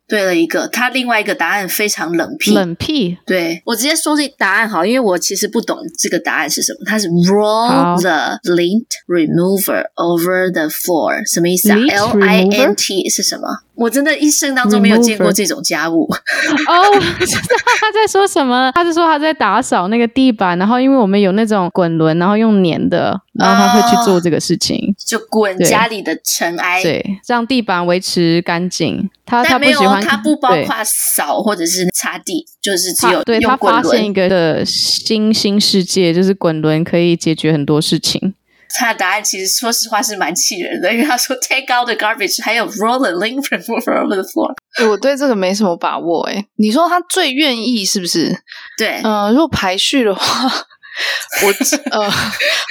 [0.10, 2.54] 对了一个，他另外一个答案非常冷僻。
[2.56, 6.80] 冷僻，对，我直接说这答案好，因为我其实不懂这个答案是什么。
[6.86, 13.48] 它是 roll the lint remover over the floor，什么意思啊？L I N T 是什么？
[13.80, 16.04] 我真的一生当中没有见过这种家务。
[16.04, 18.70] 哦，我知道他在说什么。
[18.76, 29.10] 他是说他在打扫那个地板，然后因为我们有那种滚轮，然后用粘的，然后他会去做这个事情，哦、就滚家里的尘埃，对，让地板维持干净。
[29.26, 38.34] 他他不喜欢，他不包括扫或者是擦地，就是只有对他发现一个的新新世界，就是滚轮可以解决很多事情。
[38.78, 44.54] 他的答案其实说实话是蛮气人的，因为他说 take out the garbage，还有 roll the lint over the floor。
[44.88, 46.46] 我对这个没什么把握诶。
[46.58, 48.44] 你说他最愿意是不是？
[48.78, 50.46] 对，嗯、呃，如果排序的话，
[51.44, 51.48] 我
[51.92, 52.10] 呃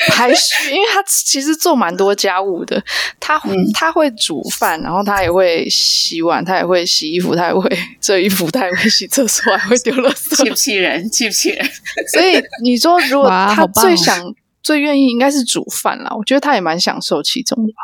[0.08, 2.82] 排序，因为他其实做蛮多家务的，
[3.18, 7.68] 他、嗯、他会煮饭，然后他也会洗碗，他也会洗衣服，他也会
[8.00, 11.10] 折衣服，他也会洗厕所，还会丢垃圾，气不气人？
[11.10, 11.68] 气不气人？
[12.12, 14.32] 所以你说，如果他最想。
[14.68, 17.80] 最愿意应该是煮饭啦，我觉得他也蛮享受其中的吧。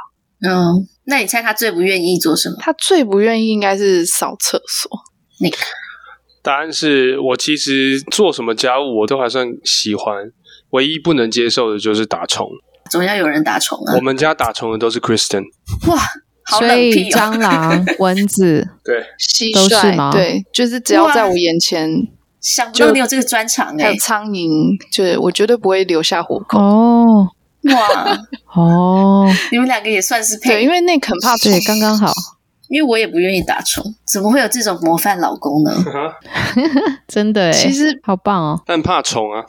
[0.47, 2.57] 嗯，那你猜他最不愿意做什么？
[2.61, 4.91] 他最不愿意应该是扫厕所。
[5.41, 5.57] 那个
[6.43, 10.15] 答案是我其实做什么家务我都还算喜欢，
[10.73, 12.47] 唯一不能接受的就是打虫。
[12.91, 13.95] 总要有人打虫啊。
[13.97, 15.45] 我们家打虫的都是 Kristen。
[15.89, 15.99] 哇，
[16.45, 17.17] 好冷僻哦。
[17.17, 20.13] 蟑螂、蚊子， 对，蟋蟀？
[20.13, 21.89] 对，就是只要在我眼前。
[22.45, 23.85] 想不到你有这个专长哎、欸！
[23.85, 27.27] 还有苍蝇，就是我绝对不会留下活口哦。
[27.63, 28.19] 哇
[28.55, 32.13] 哦，你们两个也算是配，对，因为那很怕虫，对，刚刚好。
[32.69, 35.73] 因为我也不愿意打虫，怎么会有这种模范老公呢？
[37.09, 39.45] 真的哎，其实好棒哦，但怕虫啊。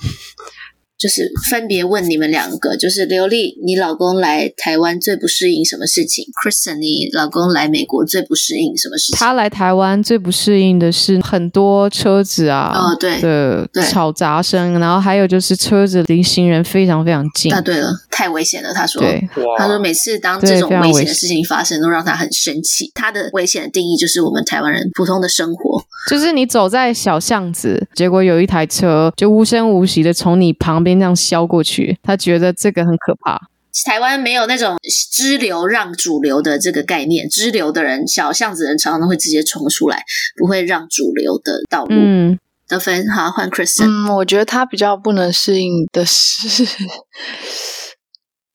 [0.97, 9.17] 就是分别问你们两个，就是刘丽，你老公来台湾最不适应什么事情？Kristen，你老公来美国最不适应什么事情？
[9.17, 17.53] 他来台湾最不适应的是很多车子啊，哦对的吵杂声，然后还有就是车子离行人非常非常近。
[17.53, 19.01] 啊对了，太危险了，他说。
[19.01, 19.27] 对，
[19.57, 22.91] 他说每次当这种危险的事情发生，都让他很生气。
[22.95, 33.49] 他的危险的定义就是我们台湾人普通的生活，就是你走在小巷子，结果有一台车就无声无息的从你旁边这样削过去，他觉得这个很可怕。
[33.85, 34.77] 台湾没有那种
[35.11, 40.01] 支流让主流的这个概念，支流的人，小巷子人常常会直接冲出来，
[40.37, 41.89] 不会让主流的道路。
[41.91, 43.85] 嗯，得分好，换 Kristen。
[43.85, 46.65] 嗯，我觉得他比较不能适应的是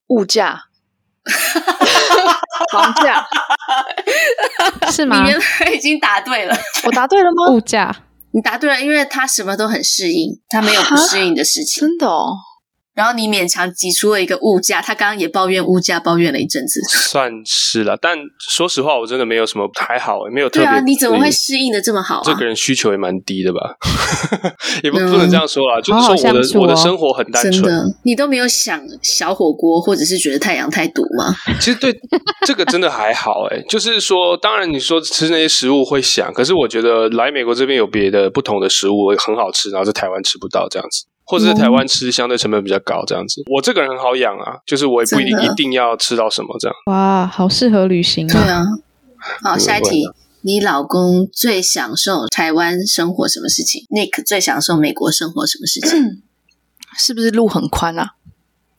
[0.08, 0.62] 物价，
[2.72, 3.26] 房价
[4.90, 5.22] 是吗？
[5.22, 7.52] 你原来已经答对了，我答对了吗？
[7.52, 7.94] 物价，
[8.32, 12.36] 你答对了，因为他什么都很适应，他没有不适应的事情，真的哦。
[12.94, 17.96] 然后你勉强挤出了一个物价，他刚刚也抱怨物价，抱怨了一阵子，算是了。
[18.00, 20.66] 但说实话，我真的没有什么还好，没有特别。
[20.66, 22.22] 对啊，你怎么会适应的这么好啊？
[22.24, 23.60] 这个人需求也蛮低的吧？
[24.82, 27.52] 也不不能这样说啦，嗯、就是说我的我的生活很单纯。
[27.52, 31.34] 真的，你都没有想小火锅，或者是觉得太阳太毒吗？
[31.60, 31.94] 其实对
[32.46, 41.04] 这个真的还好哎，就是说，当然你说吃那些食物会想，可是我觉得来美国这边有别的不同的食物很好吃，然后在台湾吃不到这样子。
[41.30, 43.44] 或者是台湾吃相对成本比较高，这样子。
[43.46, 46.76] 我这个人很好养啊，就是我也不一定一定要吃到什么这样。
[46.86, 48.32] 哇，好适合旅行啊！
[48.32, 48.64] 对啊。
[49.44, 50.04] 好，下一题，
[50.40, 56.22] 你老公最享受台湾生活什么事情？Nick 最享受美国生活什么事情？
[56.98, 58.14] 是不是路很宽啊？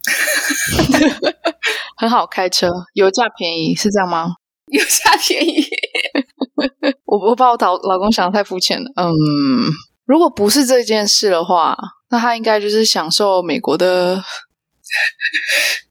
[1.96, 4.34] 很好开车，油价便宜，是这样吗？
[4.68, 5.64] 油价便宜。
[7.06, 8.92] 我我把我老老公想得太肤浅了。
[8.98, 9.10] 嗯，
[10.06, 11.78] 如果不是这件事的话。
[12.12, 14.22] 那他应该就是享受美国的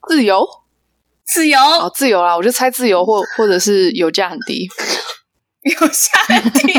[0.06, 0.46] 自由，
[1.24, 2.36] 自由哦，自由啦！
[2.36, 4.68] 我就猜自由或或者是油价很低，
[5.64, 6.72] 油价很低，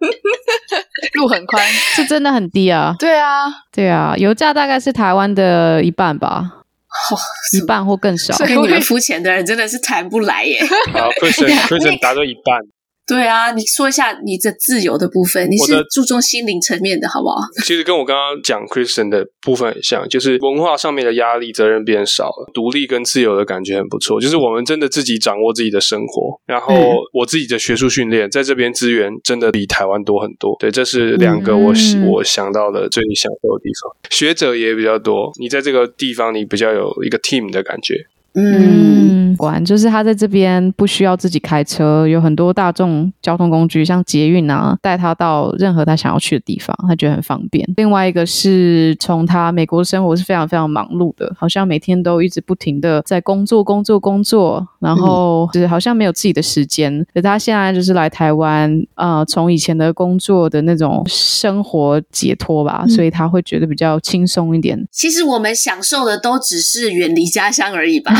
[1.14, 2.94] 路很宽，是真的很低啊！
[2.98, 6.62] 对啊，对啊，油价大概是台湾的一半吧，
[7.10, 7.18] 哦、
[7.56, 8.34] 一半或更少。
[8.34, 10.60] 所以你们肤浅的人真的是谈不来耶。
[10.92, 12.60] 好，Kristen，Kristen 答对一半。
[13.06, 17.38] 对啊，你说一下你的自由的部分，你是注重心灵层面的，好不好？
[17.64, 24.20] 其实跟我刚刚讲 Christian 的部分很像，就是文化上面的压力责任变少了，独立跟自由的感觉很不错。
[24.20, 26.72] 就是我们真的自己掌握自己的生活，然后
[27.12, 30.56] 我自己的学术训练在这边资源真的比台湾多很多。
[30.60, 33.96] 对，这是两个我、嗯、我想到的最享受的地方。
[34.10, 38.06] 学者也比较多，你在这个地方你比较有一个 team 的感觉。
[38.34, 47.68] 嗯，果然就是他在这边不需要自己开车，有很多大众交通工具，像捷运啊，带他到任何他想要去的地方，他觉得很方便。
[47.76, 57.04] 另外一个是从他美国生活是非常非常忙碌的，好像每天都一直不停的在工作工作工作，然后就是好像没有自己的时间。
[57.12, 64.86] 可他现在就是来台湾，呃，从以前的工作的那种生活解脱吧，所以他会觉得比较轻松一点。
[64.92, 68.14] 其实我们享受的都只是远离家乡而已吧。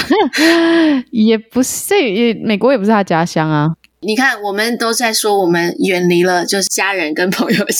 [1.10, 3.68] 也不是，也美国也不是他家乡啊。
[4.02, 7.72] 你看，我们都在说我们远离了就是家人跟朋友以。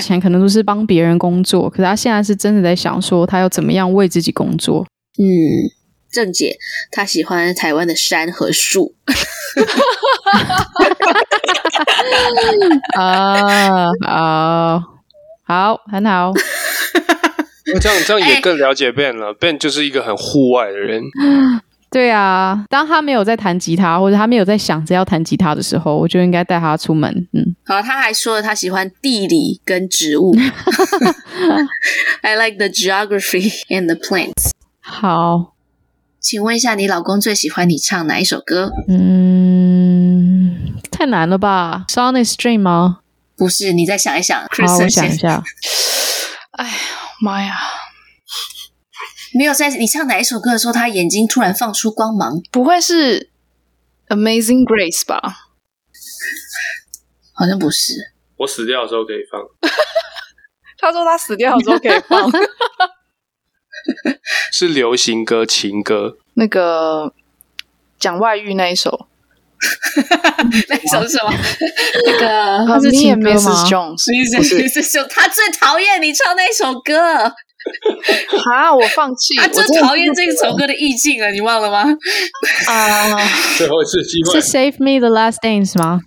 [0.00, 4.86] 前可能都是帮别人工作，可是他现在是真的在想说他要怎么样为自己工作。
[5.18, 5.24] 嗯，
[6.10, 6.58] 郑姐
[6.90, 8.94] 她喜欢台湾的山和树。
[12.98, 14.82] 啊啊，
[15.44, 16.32] 好，很好。
[17.72, 19.34] 那这样这样也更了解 Ben 了。
[19.34, 21.02] Ben 就是一个很户外的人。
[21.92, 27.28] 对啊，当他没有在弹吉他，或者他没有在想着要弹吉他的时候，我就应该带他出门。
[27.34, 30.34] 嗯，好，他还说了他喜欢地理跟植物。
[32.22, 34.52] I like the geography and the plants。
[34.80, 35.52] 好，
[36.18, 38.72] 请问一下，你老公最喜欢你唱哪一首歌？
[38.88, 40.56] 嗯，
[40.90, 43.00] 太难了吧？Sonic Stream 吗？
[43.36, 44.40] 不是，你再想一想。
[44.40, 45.42] 好，我想一下。
[46.52, 46.72] 哎呀
[47.20, 47.56] 妈呀！
[49.34, 53.30] 没有在你唱哪一首歌的时候，他眼睛突然放出光芒，不会是
[54.08, 55.20] Amazing Grace 吧？
[57.34, 57.94] 好像不是。
[58.36, 59.40] 我死掉的时候可以放。
[60.78, 62.30] 他说他死掉的时候可以放
[64.52, 66.18] 是流行歌、情歌。
[66.34, 67.14] 那个
[67.98, 69.08] 讲外遇那一首，
[70.68, 71.32] 那首是什么？
[72.06, 76.98] 那个 他是情歌.吗不是他最讨厌你唱那首歌，
[78.52, 81.84] 啊，我放弃，他最讨厌这首歌的意境了，你忘了吗？
[82.68, 83.16] 啊，
[83.56, 86.00] 最后一次机会是 Save Me the Last Dance 吗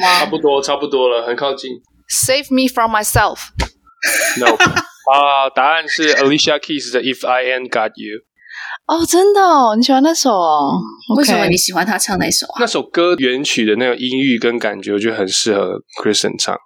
[0.00, 1.70] 差不多，差不多了，很靠近。
[2.08, 3.38] ？Save me from myself。
[4.38, 4.46] No
[5.12, 8.20] 啊，答案是 Alicia Keys 的 If I Ain't Got You。
[8.86, 10.78] 哦，真的哦，你喜欢那首哦？
[11.16, 12.56] 为什么你喜欢他唱那首啊？
[12.60, 16.56] 那首歌原曲的那个音域跟感觉，我觉得很适合 Christian 唱。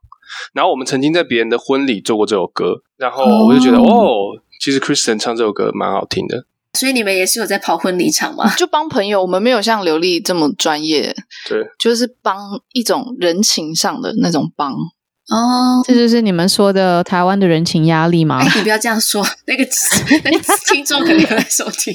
[0.53, 6.47] 然后我们曾经在别人的婚礼做过这首歌，然后我就觉得，哦哦，其实 Christian 唱这首歌蛮好听的。
[6.73, 8.53] 所以你们也是有在跑婚礼场吗？
[8.57, 11.15] 就帮朋友，我们没有像刘丽这么专业，
[11.49, 14.75] 对，就是帮一种人情上的那种帮。
[15.29, 19.65] 哦，这就是你们说的台湾的人情压力吗哎？，你不要这样说，那个
[20.25, 20.39] 那个
[20.73, 21.93] 听众肯定有在收听。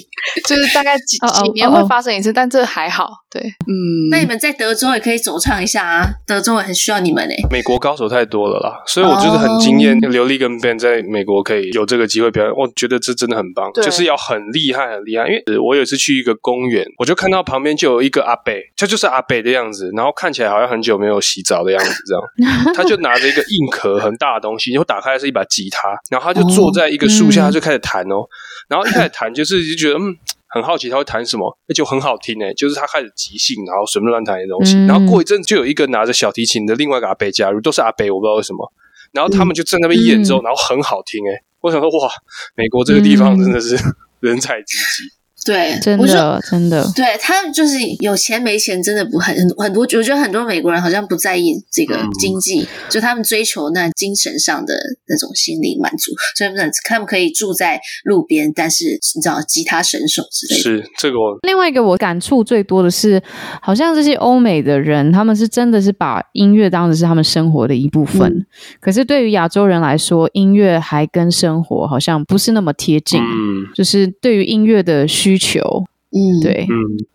[0.48, 3.10] 就是大概几几年会发生一次，但这还好。
[3.32, 7.36] 对，嗯，那你们在德州也可以走唱一下啊，德州也很需要你们诶。
[7.50, 15.26] 美国高手太多了啦，所以我就是很惊艳，刘丽跟 Ben 在美国可以有这个机会表演，我觉得这真的很棒，对就是要很厉害很厉害。
[15.28, 22.14] 因为我有一次去一个公园，我就看到旁边就有一个阿伯，他就是阿伯的样子，然后看起来好像很久没有洗澡的样子，这
[22.46, 28.26] 样，他就拿着一个硬壳很大的东西，然后打开是一把吉他，然后他就坐在一个树下，他就开始弹哦，
[28.68, 30.18] 然后一开始弹就是就觉得嗯。
[30.54, 34.76] 很好奇他会弹什么，那就很好听诶，就是他开始即兴，然后随便乱弹的东西。
[34.76, 38.70] 嗯然后过一阵就有一个拿着小提琴的另外一个阿伯加入，都是阿伯，我不知道为什么。
[39.14, 41.42] 然后他们就在那边演奏，嗯然后很好听诶。
[41.62, 42.12] 我想说哇，
[42.56, 43.78] 美国这个地方真的是
[44.20, 45.08] 人才济济。
[45.46, 49.82] 对，真的真的，对他们就是有钱没钱，真的不很很多。
[49.82, 54.76] 我觉得很多美国人好像不在意这个经济，就他们追求那精神上的
[55.08, 60.62] 那种心理满足，所以他们他们可以住在路边，但是你知道吉他神手之类的。
[60.62, 63.22] 是这个我另外一个我感触最多的是，
[63.62, 68.32] 好像这些欧美的人，他们是真的是把音乐当成是他们生活的一部分。
[68.32, 68.46] 嗯
[68.80, 73.20] 可是对于亚洲人来说，音乐还跟生活好像不是那么贴近。
[73.20, 75.60] 嗯就是对于音乐的需求，
[76.12, 76.68] 嗯，对，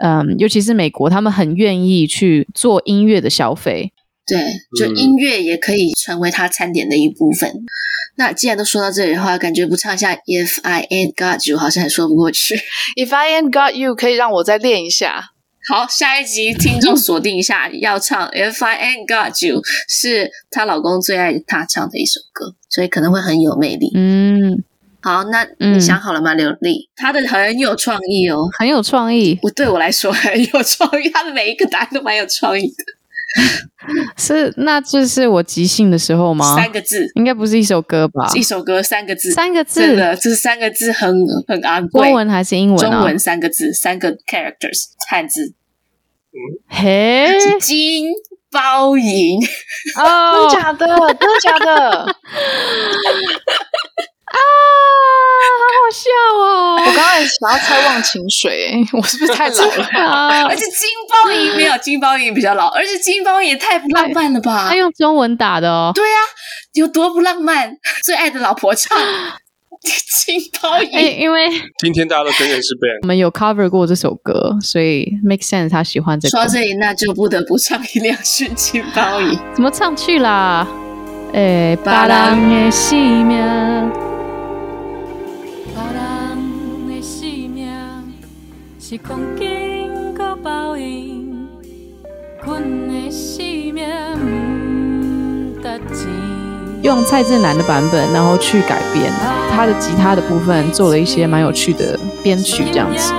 [0.03, 3.93] 嗯嗯，尤其是美国，他们很愿意去做音乐的消费。
[4.27, 4.39] 对，
[4.77, 7.53] 就音乐也可以成为他餐点的一部分。
[8.17, 12.57] 那既然都说到这里的话，感觉不唱一下 If I Ain't Got You 好像还说不过去。
[12.97, 15.31] If I ain't got you，可以让我再练一下。
[15.69, 23.93] 好，下一集听众锁定一下， 要唱 If I Ain't Got You 是她老公最爱她唱的一首歌，所以可能会很有魅力。
[23.95, 24.65] 嗯，
[25.07, 26.35] 好，那嗯你想好了吗？
[26.35, 28.49] 刘丽，他的很有创意哦。
[28.59, 29.39] 很有创意。
[29.41, 32.75] 我对我来说很有创意，他的每一个答案都蛮有创意的。
[34.19, 36.57] 是，那这是我即兴的时候吗？
[36.57, 38.29] 三个字，应该不是一首歌吧？
[38.35, 41.15] 一首歌三个字，三个字真的，这三个字很
[41.47, 42.03] 很昂贵。
[42.09, 42.91] 中文还是英文啊？
[42.91, 45.55] 中文三个字，三个 characters 汉字。
[46.67, 47.29] 嘿，
[47.61, 48.07] 金
[48.51, 49.39] 包银，
[49.97, 50.87] 哦真的假的？
[51.15, 52.17] 真的假的？
[54.37, 56.77] 啊，好好笑哦！
[56.87, 59.85] 我刚才想要猜忘情水， 我是不是太老了？
[60.05, 64.77] 啊而，且金包银没有金包银比较老，而且金包银也太不浪漫了吧他？
[64.77, 65.93] 用中文打的哦。
[65.95, 66.19] 对啊、
[66.75, 67.77] 有多不浪漫？
[68.05, 68.99] 最爱的老婆唱
[70.25, 76.31] 金包银，哎，因为今天大家都真的是 Ben，我们有 cover 过这首歌，所以 make sense 他喜欢这个。
[76.31, 79.39] 说到这里，那就不得不唱一两句金包银。
[79.55, 80.67] 怎么唱去啦？
[81.33, 83.93] 诶，别人的生命，
[88.89, 91.49] 是空间个报应，
[92.45, 93.85] 阮的性命
[95.57, 96.09] 不值钱。
[96.83, 99.13] 用蔡振南的版本，然后去改编
[99.51, 103.13] 他的吉他的部分，做了一些蛮有趣的编曲，这样子。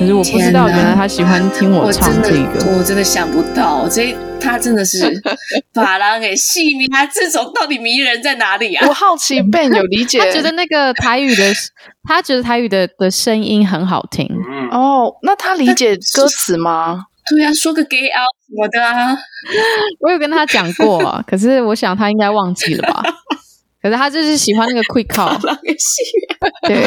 [0.00, 4.98] 可是我不知道，原来他喜欢听我唱这个，我真，我真的想不到，这他真的是
[5.74, 7.04] 法郎给戏迷啊！
[7.04, 8.86] 这种到底迷人在哪里啊？
[8.88, 11.52] 我好奇 Ben 有理解， 他觉得那个台语的，
[12.08, 14.26] 他觉得台语的的声音很好听。
[14.72, 17.04] 哦，那他理解歌词吗？
[17.28, 19.14] 对啊，说个 gay out 什么的啊，
[20.00, 23.02] 我有跟他讲过啊，可是我想他应该忘记了吧？
[23.82, 25.38] 可是他就是喜欢那个 quick call，
[26.66, 26.86] 对。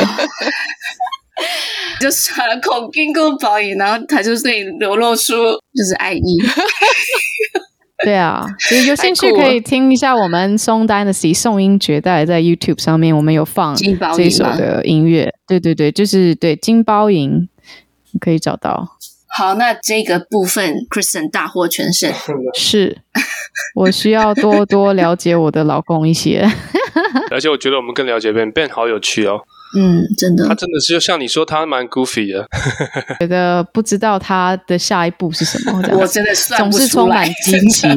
[1.99, 6.21] 就耍了口金箍保养，然后他就对你流露出就是爱意。
[8.03, 15.33] 对啊，所以有兴趣可以听一下我们 Song Dynasty 宋音绝代在 YouTube 上面，我们有放这首的音乐。
[15.47, 17.47] 对对对，就是对金包银，
[18.11, 18.97] 你可以找到。
[19.37, 22.11] 好，那这个部分 Kristen 大获全胜。
[22.53, 22.97] 是
[23.73, 26.45] 我需要多多了解我的老公一些，
[27.31, 29.39] 而且我觉得我们更了解 Ben，Ben 好有趣哦。
[29.75, 32.47] 嗯，真的，他真的是就像你说，他蛮 goofy 的，
[33.19, 37.87] 觉得不知道他的下一步是什么， 我真的算不出来，总是充满惊奇。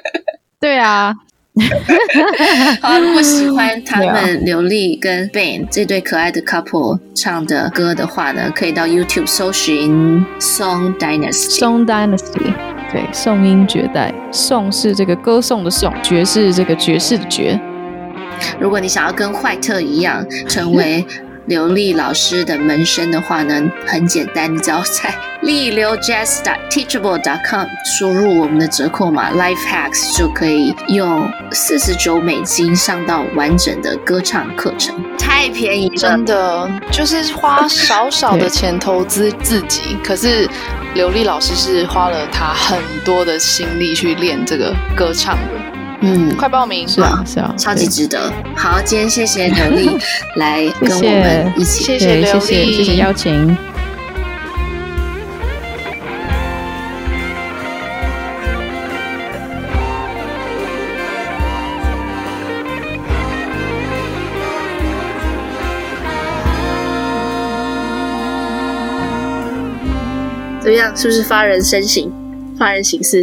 [0.60, 1.14] 对啊，
[2.82, 11.58] 好，如果喜欢他们刘丽跟 Ben 这对可爱的 couple 唱的歌的话呢，可以到 YouTube 搜寻 Song Dynasty。
[11.58, 12.54] Song Dynasty，
[12.92, 17.58] 对，宋音绝代，宋是这个歌颂的宋，爵是这个爵士的爵。
[18.60, 21.04] 如果你想要跟坏特一样成为
[21.46, 39.96] 刘丽老师的门生的话呢，很简单，你只要在丽流 jazz dot teachable dot com 输入我们的折扣码 life hacks 就可以用四十九美金上到完整的歌唱课程，太便宜了，真的就是花少少的钱投资自己。
[40.02, 40.48] 可是
[40.94, 45.85] 刘丽老师是花了他很多的心力去练这个歌唱的。
[46.02, 46.86] 嗯，快报名！
[46.86, 48.30] 是啊，是啊，超级值得。
[48.54, 49.90] 好，今天谢谢刘丽
[50.36, 52.40] 来跟我们一起，谢谢刘丽，
[52.74, 53.56] 谢谢邀请。
[70.60, 70.94] 怎么样？
[70.96, 72.12] 是不是发人深省、
[72.58, 73.18] 发人省思？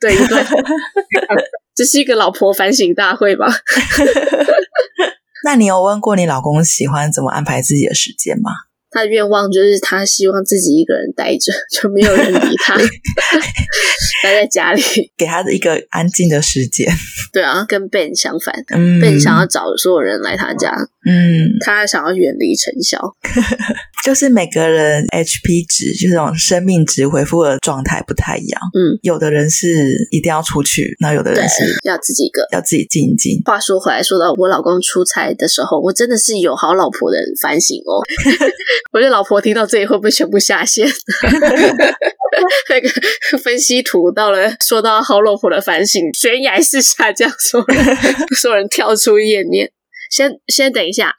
[0.00, 0.44] 对 一对。
[1.74, 3.46] 这是一个老婆反省大会吧？
[5.44, 8.50] 那你有问过你老公喜欢怎么安排自己的时间吗？
[8.94, 12.76] 他的愿望就是他希望自己一个人待着，就没有人理他，
[14.22, 14.82] 待在家里，
[15.16, 16.86] 给他的一个安静的时间。
[17.32, 20.70] 对啊，跟 Ben 相反，嗯，Ben 想要找所有人来他家，
[21.08, 23.00] 嗯，他想要远离尘嚣。
[24.04, 28.60] 就是每个人 HP 值，就是这种生命值回复的状态不太一样。
[28.74, 29.68] 嗯，有的人是
[30.10, 33.40] 一定要出去，那有的人是要自己一个，要自己静一静。
[33.44, 38.02] 话说回来，说到我老公出差的时候，我真的是有好老婆的反省哦。
[38.92, 40.86] 我的老婆听到这里会不会全部下线？
[42.70, 47.96] 那个分析图到了，说到好老婆的反省，悬崖式下降，所有人
[48.36, 49.70] 所有人跳出页面。
[50.10, 51.14] 先先等一下。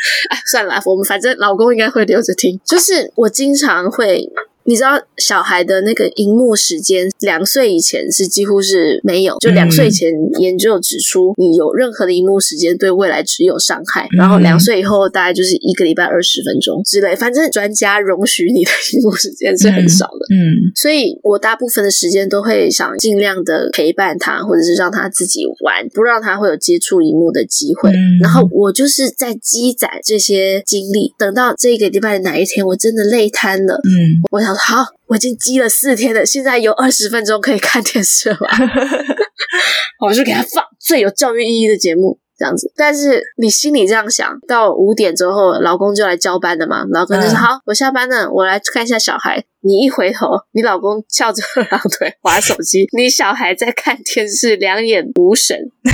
[0.30, 2.60] 哎，算了，我们反正老公应该会留着听。
[2.64, 4.30] 就是我经常会。
[4.64, 9.36] 你知道小孩的那个荧幕时间，两岁以前是几乎是没有。
[9.40, 14.06] 就两岁前研究指出，你有任何的荧幕时间对未来只有伤害。
[14.16, 20.26] 然后两岁以后大概就是一个礼拜二十分钟之类，反正专家容许你的荧幕时间是很少的。
[20.30, 27.90] 嗯，所以我大部分的时间都会想尽量的陪伴他，或者是让他自己玩，不让他会有接触荧幕的机会。
[28.20, 34.49] 然后我就是在积攒这些经历，等到这个礼拜的哪一天我真的累瘫了，嗯，我想。
[34.54, 38.38] 好，我已经积了四天了，现在有二十分钟可以看电视了，
[40.06, 42.72] 我就给他放最有教育意义的节目，这样子。
[42.76, 46.84] 但是你心里这样想，到五点之后，老公就来交班了嘛？
[46.90, 55.54] 老公就说：“嗯、好，我下班了，我来看一下小孩。”你一回头，你老公翘着二郎腿滑手机，你小孩在看电视，两眼无神。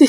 [0.00, 0.08] 你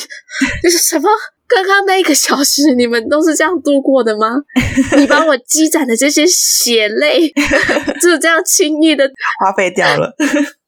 [0.63, 1.09] 你是什么？
[1.47, 4.35] 刚刚那一个小时，你们都是这样度过的吗？
[4.97, 7.31] 你把我积攒的这些血泪，
[8.01, 10.13] 就这样轻易的花费掉了。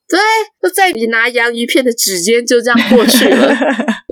[0.09, 0.19] 对，
[0.63, 3.55] 就在你拿洋芋片的指尖就这样过去了，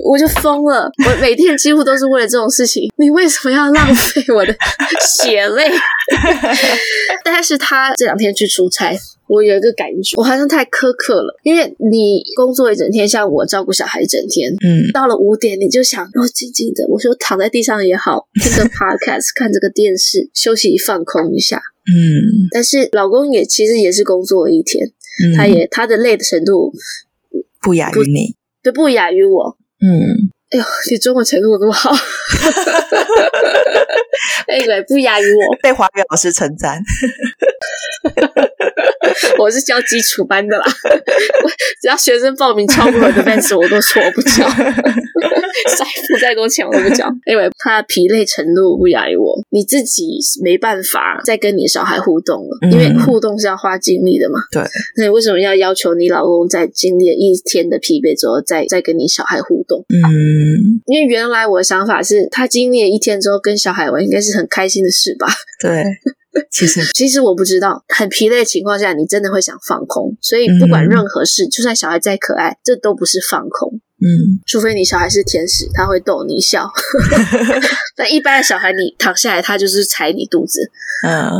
[0.08, 0.88] 我就疯了。
[1.04, 2.88] 我每天几乎都是为了这种事情。
[2.98, 4.54] 你为什么要浪费我的
[5.04, 5.68] 血泪？
[7.24, 8.96] 但是他这两天去出差。
[9.28, 22.48] 我有一个感觉，我好像太苛刻了，因为你工作一整天，像我照顾小孩一整天，嗯，到了五点你就想，哦，静静的，我说躺在地上也好，听个 podcast，看这个电视，休息放空一下，嗯。
[22.50, 24.86] 但是老公也其实也是工作了一天，
[25.22, 25.36] 嗯。
[25.36, 26.72] 他也他的累的程度
[27.60, 30.30] 不亚于你，对，不亚于我，嗯。
[30.50, 31.90] 哎呦，你中文程度这么好，
[34.46, 36.82] 哎， 对，不亚于我，被华语老师称赞。
[39.38, 40.64] 我是教基础班的啦，
[41.80, 54.38] 只要学生报名超过我的班次，我都说我不教， 再付再多钱我都不教，因为他疲累程度不亚于我，你自己没办法再跟你小孩互动了，因为互动是要花精力的嘛。
[54.50, 54.62] 对，
[54.96, 59.84] 那你为什么要要求你老公在经历了一天的疲惫之后，再再跟你小孩互动？
[59.88, 65.26] 嗯，因为原来我的想法是他经历了一天之后跟小孩玩，应该是很开心的事吧？
[65.60, 65.84] 对。
[66.50, 70.16] 其实，其实我不知道，很疲累的情况下，你真的会想放空。
[70.20, 73.80] 所以，不管任何事，嗯、就算小孩再可爱，这都不是放空。
[74.00, 76.70] 嗯，除非你小孩是天使，他会逗你笑。
[77.96, 80.70] 但一般的小孩，你躺下来，他就是踩你肚子。
[81.04, 81.30] 嗯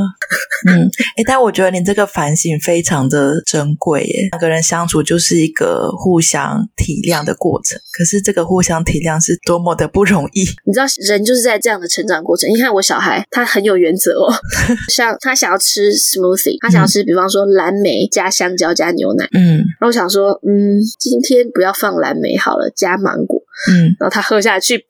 [0.68, 0.86] 嗯，
[1.16, 4.28] 哎、欸，但我觉得你这个反省非常的珍贵耶。
[4.32, 10.42] 两个人相处就是一个互相体谅的过程，可是这个互相体谅是多么的不容易。
[10.64, 12.48] 你知道，人就是在这样的成长过程。
[12.50, 14.32] 你看我小孩，他很有原则哦。
[14.94, 19.28] 像他想要吃 smoothie，他想要吃，比方说蓝莓加香蕉加牛奶。
[19.32, 23.42] 嗯，然后我想说，嗯，今天不要放蓝莓好了，加芒果。
[23.70, 24.86] 嗯，然后他喝下去， 呸，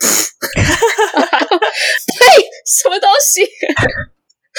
[2.66, 3.42] 什么东西？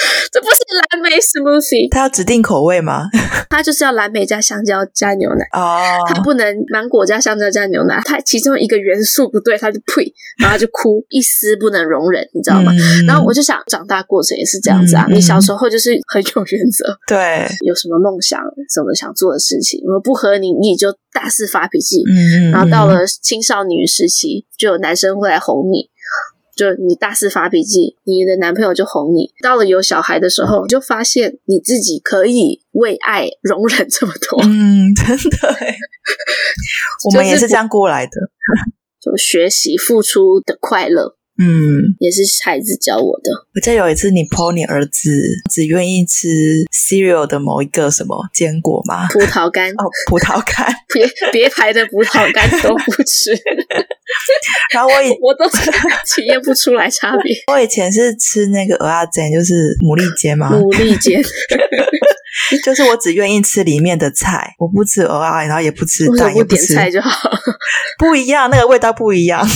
[0.32, 0.56] 这不是
[0.92, 3.04] 蓝莓 smoothie，它要指定口味吗？
[3.50, 12.72] 它就是要蓝莓加香蕉加牛奶哦，他不能芒果加香蕉加牛奶，它其中一个元素不对，它就呸，然后就哭，一丝不能容忍，你知道吗？
[12.72, 15.04] 嗯、然后我就想，长大过程也是这样子啊。
[15.08, 18.40] 嗯、你小时候就是很有原则，对，有什么梦想，
[18.72, 22.02] 什么想做的事情，如果不合你，你就大肆发脾气。
[22.08, 25.89] 嗯，然后到了青少年时期，就有男生会来哄你。
[26.60, 29.32] 就你大肆发脾气，你的男朋友就哄你。
[29.42, 34.42] 到了有小孩的时候，你就发现你自己可以为爱容忍这么多。
[34.44, 35.06] 嗯，真
[35.40, 35.56] 的，
[37.08, 38.12] 我们也是这样过来的。
[39.00, 41.16] 就学习付出的快乐。
[41.40, 43.30] 嗯，也是孩子教我的。
[43.54, 45.10] 我记得有一次你 po 你儿子
[45.50, 46.28] 只愿意吃
[46.70, 49.08] cereal 的某一个什么坚果吗？
[49.08, 53.30] 葡萄干哦，葡萄干， 别别牌的葡萄干都不吃。
[54.74, 55.48] 然后我以 我都
[56.04, 57.34] 体验不出来差别。
[57.50, 61.22] 我以前是吃那个蚵仔煎，就是牡蛎煎嘛，牡蛎煎。
[62.64, 67.30] 就是我只愿意吃里面的菜，我不吃蚵仔，然后也不吃蛋，不点菜就好。
[67.98, 69.46] 不一样，那个味道不一样。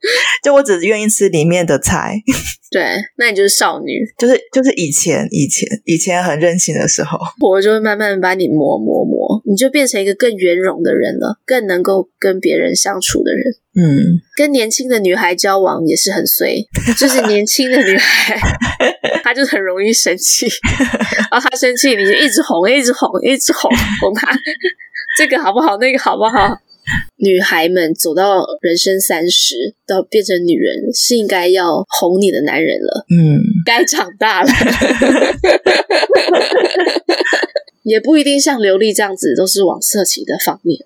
[0.42, 2.14] 就我只愿意吃里面的菜。
[2.72, 2.82] 对，
[3.18, 13.42] 那你就是少女，就是就是以前以前以前很任性的时候， 我就会慢慢把你磨磨磨，你就变成一个更圆融的人了，更能够跟别人相处的人。
[13.74, 16.66] 嗯，跟年轻的女孩交往也是很随，
[16.98, 18.38] 就是年轻的女孩，
[19.22, 20.46] 她就很容易生气，
[21.30, 23.70] 然后她生气你就一直哄，一直哄，一直哄
[24.00, 24.28] 哄她，
[25.18, 25.76] 这个好不好？
[25.76, 26.58] 那个好不好？
[27.16, 33.04] 女孩们走到人生三十，到变成女人，是应该要哄你的男人了。
[33.10, 34.48] 嗯， 该长大了。
[37.84, 40.78] 也不一定像刘丽这样子，都是往色情的方面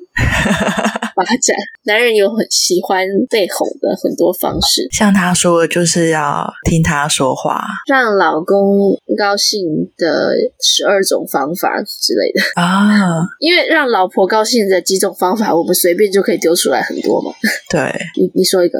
[1.15, 1.57] 发展。
[1.85, 9.63] 男人有很喜欢被哄的很多方式，像他说的，就是要听他说话，让老公高兴
[9.99, 13.21] 的十二种方法之类的啊。
[13.41, 17.31] 因为让老婆高兴的几种方法，我们随便就可以丢出来很多嘛。
[17.71, 17.81] 对，
[18.19, 18.77] 你你说一个，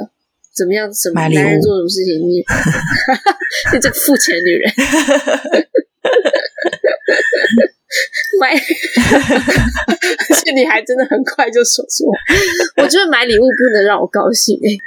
[0.53, 0.91] 怎么样？
[0.93, 2.19] 什么男人做什么事情？
[2.27, 2.43] 你
[3.71, 4.69] 你这个付钱女人。
[8.41, 12.83] 买，而且你还真的很快就说出来。
[12.83, 14.77] 我觉得买礼物不能让我高兴哎、欸，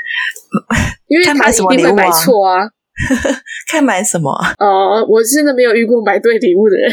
[1.08, 2.68] 因为他一定会买错啊。
[3.72, 4.30] 看买什么？
[4.60, 6.92] 哦，我真的没有遇过买对礼物的人，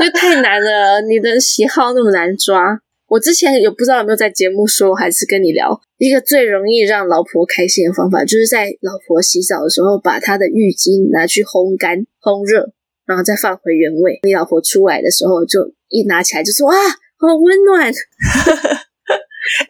[0.00, 1.02] 因为太难了。
[1.02, 2.80] 你的喜好那么难抓。
[3.08, 12.72] 我之前有不知道有没有在节目说，还是跟你聊一个最容易让老婆开心的方法，就是在老婆洗澡的时候，把她的浴巾拿去烘干、烘热。
[13.08, 14.20] 然后再放回原位。
[14.22, 16.74] 你老婆出来的时候，就一拿起来就说：“哇，
[17.16, 17.88] 好温暖！”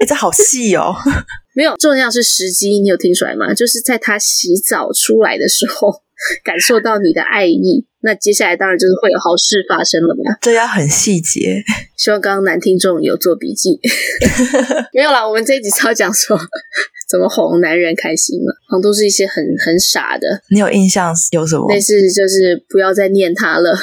[0.01, 0.93] 哎， 这好细哦。
[1.55, 3.55] 没有，重要是时机，你有听出来吗？
[3.55, 6.03] 就是在她洗澡出来的时候，
[6.45, 7.85] 感受到你的爱意。
[8.01, 10.37] 那接下来当然就是会有好事发生了嘛。
[10.41, 11.62] 这要很细节。
[11.99, 13.81] 希望刚刚男听众有做笔记。
[14.95, 16.39] 没有啦，我们这一集是要讲说
[17.11, 20.43] 怎么哄男人开心了，好像都是一些很很傻的。
[20.51, 21.66] 你有印象有什么？
[21.73, 23.77] 类似就是不要再念他了，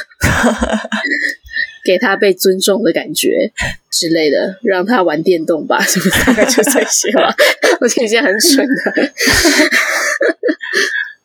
[1.84, 3.52] 给他被尊重的感觉
[3.92, 6.26] 之类的，让他玩电动吧，是不是？
[6.26, 7.36] 大概就这些吧。
[7.82, 9.12] 我是一件很蠢的，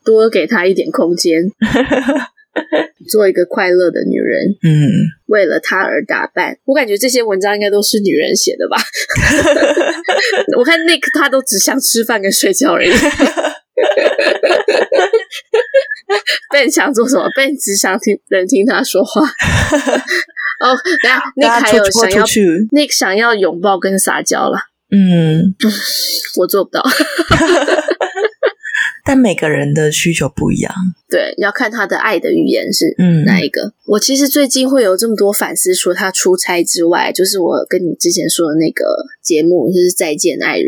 [0.03, 1.43] 多给他一点空间。
[3.09, 4.91] 做一个快乐的女人，嗯，
[5.27, 6.57] 为了他而打扮。
[6.65, 8.77] 我感觉这些文章应该都是女人写的吧？
[10.59, 12.91] 我看 Nick 他都只想吃饭跟睡觉而已。
[16.53, 19.21] Ben 想做什么？Ben 只想听人听他说话。
[20.59, 24.57] 哦，等下 Nick 还有想要 Nick 想要拥抱跟撒娇了。
[24.91, 25.55] 嗯，
[26.37, 26.83] 我做不到。
[29.03, 30.73] 但每个人的需求不一样，
[31.09, 32.93] 对，要看他的爱的语言是
[33.25, 33.63] 哪一个。
[33.63, 38.85] 嗯、我其实最近会有这么多反思，除了他出差之外，就是我跟你之前说的那个
[39.21, 40.67] 节目，就是《再见爱人》。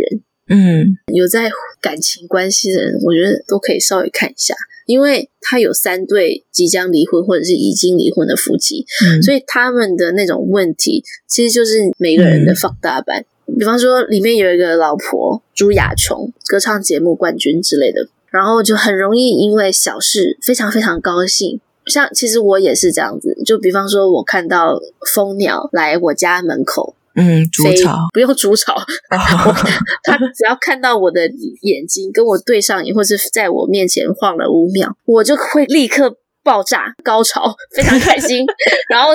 [0.50, 4.54] 嗯，有在感情关系的人，我觉得都可以稍微看一下，
[4.86, 13.24] 因为他有三对即将离婚或者是已经离婚的夫妻，嗯、所以他们的那种问题，其实就是每个人的放大版。
[13.46, 18.10] 嗯、比方说，里面有一个老婆朱雅琼，歌唱节目冠军之类的。
[18.34, 24.80] 然后就很容易因为小事非常非常高兴，像其实我也是这样子，就比方说我看到
[25.14, 28.74] 蜂鸟来我家门口，嗯，筑巢不用筑巢，
[29.14, 29.56] 哦、
[30.02, 31.22] 他只要看到我的
[31.62, 38.46] 眼睛跟我对上眼，或是在我面前晃了五秒，我就会立刻爆炸高潮，非常开心，
[38.90, 39.10] 然后。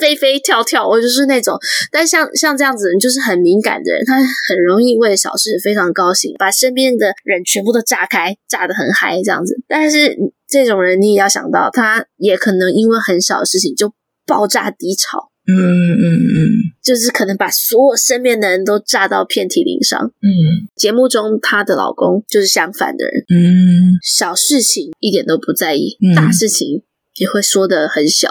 [0.00, 1.58] 飞飞跳跳，我就是那种，
[1.90, 9.54] 但像像这样子人，就是很敏感的人，他很容易为小事非常高兴，把身边的人全部都炸开，炸得很嗨这样子。
[9.68, 10.16] 但是
[10.48, 13.92] 这种人，你也要想到，他也可能因为很小的事情就
[14.26, 16.48] 爆炸低潮，嗯嗯嗯，
[16.82, 20.00] 就是可能把所有身边的人都炸到遍体鳞伤。
[20.22, 26.82] 嗯，节目中她的老公就是相反的人，嗯，小事情一点都不在意，嗯、大事情
[27.16, 28.28] 也会说的很小。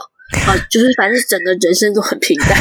[0.47, 2.57] 啊，就是反正整个人生都很平淡，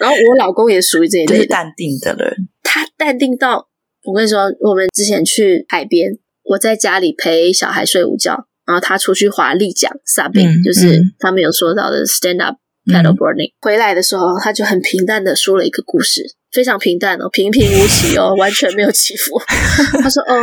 [0.00, 2.48] 然后我老公也属于这一类的淡定的人。
[2.62, 3.68] 他淡定到
[4.04, 6.12] 我跟你说，我们之前去海边，
[6.44, 12.56] 我在家里陪小孩睡午觉，然后他出去滑立桨 subbing，、嗯、就是他们有说到的 stand up
[12.86, 13.50] paddleboarding。
[13.50, 19.40] 嗯、回来的时候，他就很平淡的说了一个故事，非常平淡哦，平平无奇哦，完全没有起伏。
[20.02, 20.36] 他说：“哦，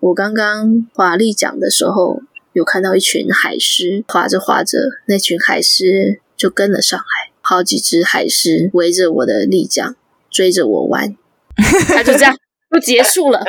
[0.00, 2.20] 我刚刚滑立桨的时候。”
[2.52, 9.96] 有看到一群海狮划着划着，那群海狮就跟了上来，好几只海狮围着我的立桨
[10.30, 11.16] 追着我玩，
[11.88, 12.36] 他就这样
[12.70, 13.42] 就结束了，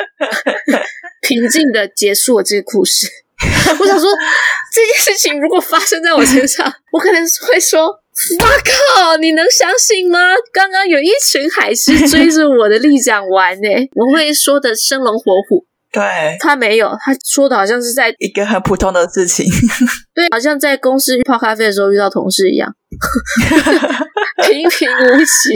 [1.22, 3.08] 平静的结束了这个故事。
[3.80, 4.10] 我想说，
[4.74, 7.88] 这件事情如果发生在我身上，我可能会说
[8.40, 8.48] ：“哇
[8.96, 10.20] 靠，你能相信吗？
[10.54, 15.66] 刚刚有一群海狮追着我的立桨玩呢。”我会说的生龙活虎。
[15.94, 19.46] 对，他没有，他说的好像是在一个很普通的事情，
[20.14, 22.76] 对，好像在公司泡咖啡的时候遇到同事一样，
[24.46, 25.56] 平平无奇。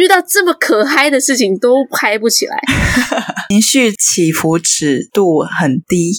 [0.00, 2.58] 遇到这么可嗨的事情都嗨不起来，
[3.50, 6.12] 情绪起伏尺度很低。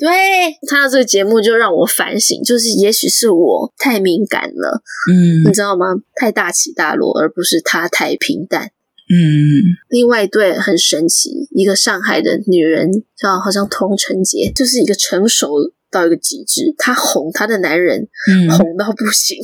[0.00, 5.86] 对，看到这个节目就让我反省，就是也许是我太敏感了，嗯，你知道吗？
[6.16, 8.72] 太大起大落，而不是他太平淡。
[9.12, 12.88] 嗯，另外一对很神奇，一个上海的女人
[13.20, 15.48] 叫好像童晨洁，就是一个成熟
[15.90, 19.36] 到一个极致，她哄她的男人，嗯，哄到不行，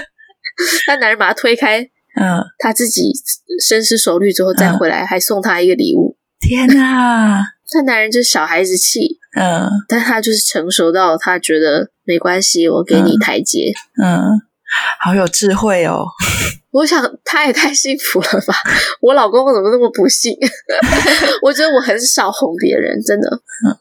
[0.86, 3.12] 她男人把她推开，嗯，她自己
[3.66, 6.18] 深思熟虑之后再回来，嗯、还送她一个礼物。
[6.38, 13.72] 天哪， 她男人就是小孩子气，嗯，但他就是成熟到他觉得没关系，我给你台阶，
[14.02, 14.20] 嗯。
[14.34, 14.51] 嗯
[15.00, 16.04] 好有智慧哦！
[16.72, 18.54] 我想他也太幸福了吧！
[19.02, 20.34] 我老公怎么那么不幸？
[21.42, 23.28] 我觉得我很少哄别人，真的。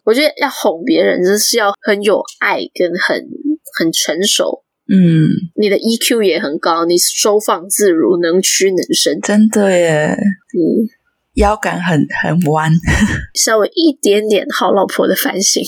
[0.03, 3.25] 我觉得要哄别人，真是要很有爱跟很
[3.79, 4.63] 很成熟。
[4.93, 10.07] 嗯，你的 EQ 也很高，你收放自如，能屈能伸，真的耶。
[10.09, 10.83] 嗯，
[11.35, 12.69] 腰杆很很弯，
[13.33, 15.63] 稍微一点点好老婆的反省。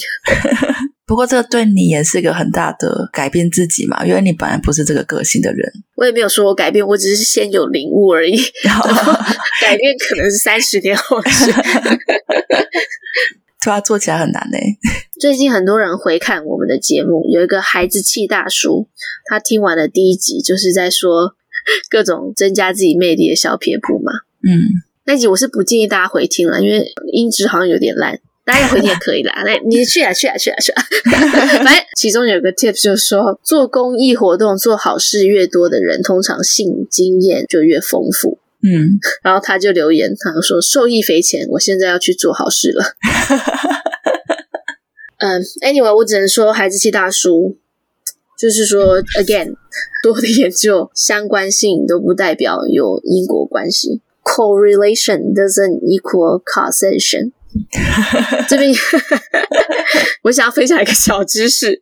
[1.13, 5.71] 不过，这个对你也是一个很大的改变自己嘛，因为你本来不是这个个性的人。
[5.93, 8.35] 我也没有说我改变，我只是先有领悟而已。
[8.65, 9.13] 然 后
[9.61, 11.53] 改变可能是三十年后的事。
[13.63, 14.57] 对啊，做起来很难呢。
[15.21, 18.87] 最近很多人回看我们的节目，有一个孩子气大叔，
[19.29, 21.35] 他听完了第一集，就是在说
[21.91, 24.11] 各种增加自己魅力的小撇步嘛。
[24.41, 24.65] 嗯，
[25.05, 28.19] 那集我是不建议大家回听了，因为音质好像有点烂。
[28.45, 30.83] 大家回去也可以啦， 来，你去啊去啊去啊去啊！
[31.63, 38.39] 反正其中有个 tips 就是说，做公益活动、做好事越多的人，通常性经验就越丰富。
[38.61, 42.83] 嗯，然后他就留言，他说受益匪浅，我现在要去做好事了。
[45.19, 47.55] 嗯，um，anyway，我只能说孩子气大叔，
[48.37, 49.53] 就是说，again，
[50.01, 57.31] 多的研究相关性都不代表有因果关系，correlation doesn't equal causation。
[58.47, 58.71] 这边
[60.23, 61.79] 我想要分享一个小知识。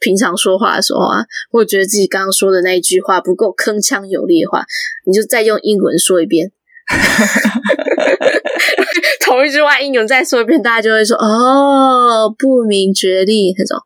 [0.00, 4.62] 平常说话的时候啊，或者觉得自己刚刚说的那一句话不够铿锵有力的话，
[5.06, 6.52] 你就再用英文说一遍。
[9.24, 13.78] 同一句话英文再说一遍，大家就会说哦，不明觉厉那种，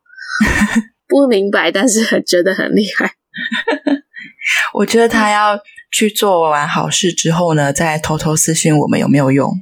[1.07, 3.13] 不明白，但是很觉得很厉害。
[4.73, 5.57] 我觉得他要
[5.91, 9.53] 去做完好事之后呢，再偷偷私讯我们有没有用？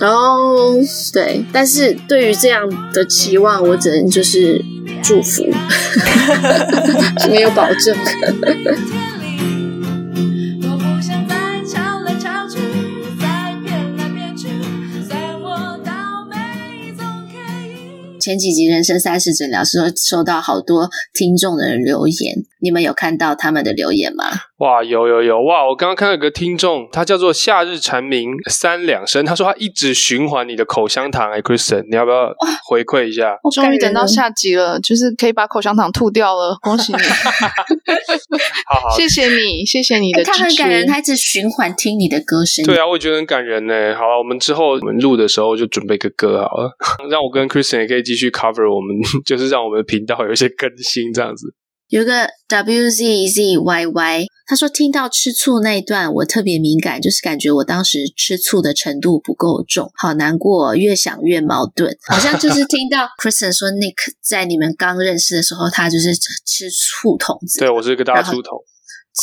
[0.00, 0.76] 哦，
[1.12, 4.62] 对，但是对于这样的期望，我只能就是
[5.02, 5.44] 祝福，
[7.30, 7.96] 没有保证。
[18.18, 24.24] 前几集人生三十诊疗时候收到好多听众的留言，你们有看到他们的留言吗？
[24.58, 25.68] 哇，有有有哇！
[25.68, 32.32] 我刚刚看到一个听众，他叫做夏日蝉鸣三两声，他说他一直循环你的口香糖，哎，Kristen，你要不要
[32.66, 33.36] 回馈一下？
[33.42, 36.98] 我终于等到下集了，就是可以把口香糖吐掉了，恭喜你！
[38.66, 40.38] 好好，谢谢你，谢谢你的支持。
[40.38, 42.64] 他很感人，他一直循环听你的歌声。
[42.64, 43.94] 对啊，我也觉得很感人呢。
[43.94, 46.70] 好了，我们之后我们录的时候就准备个歌好了，
[47.10, 48.96] 让我跟 Kristen 也可以继续 cover 我们，
[49.26, 51.54] 就是让我们的频道有一些更新这样子。
[51.88, 68.62] 有个 WZZYY，他说听到吃醋那一段，我特别敏感，就是感觉我当时吃醋的程度不够重，好难过，越想越矛盾，好像就是 听到 Kristen 说 Nick 在你们刚认识的时候，他就是吃醋童子，对，我是一个大醋桶。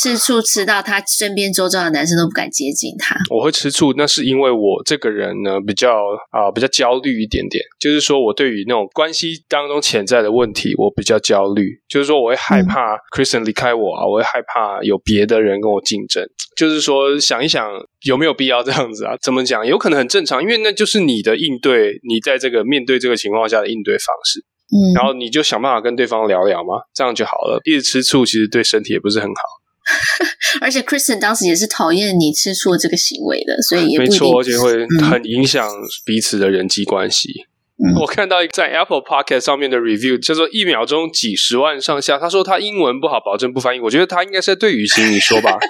[0.02, 3.16] 吃醋吃到他身边周遭的男生都不敢接近他。
[3.30, 5.96] 我会吃醋，那是因为我这个人呢比较
[6.30, 16.26] 啊、呃、比较焦虑一点点，就是说我对于那种关系当中潜在的问题，我比较焦虑，就是说我会害怕 Kristen 离开我啊，我会害怕有别的人跟我竞争，
[16.56, 17.70] 就是说想一想
[18.02, 19.14] 有没有必要这样子啊？
[19.22, 19.64] 怎么讲？
[19.66, 24.44] 有可能很正常，因为那就是你的应对，你在这个面对这个情况下的应对方式。
[24.64, 27.60] 嗯，然后你就想办法跟对方聊聊嘛，这样就好了。
[27.64, 29.42] 一直吃醋其实对身体也不是很好。
[30.60, 35.68] 而且 Kristen 当时也是讨厌你吃醋这个行为的，所以没错，而且会很影响
[36.04, 37.46] 彼此的人际关系。
[37.76, 43.80] 嗯、我看到在 Apple Podcast 上面的 review 叫做“一秒钟几十万上下”，他说他英文不好，保证不翻译。
[43.80, 45.58] 我觉得他应该是在对雨欣你说吧，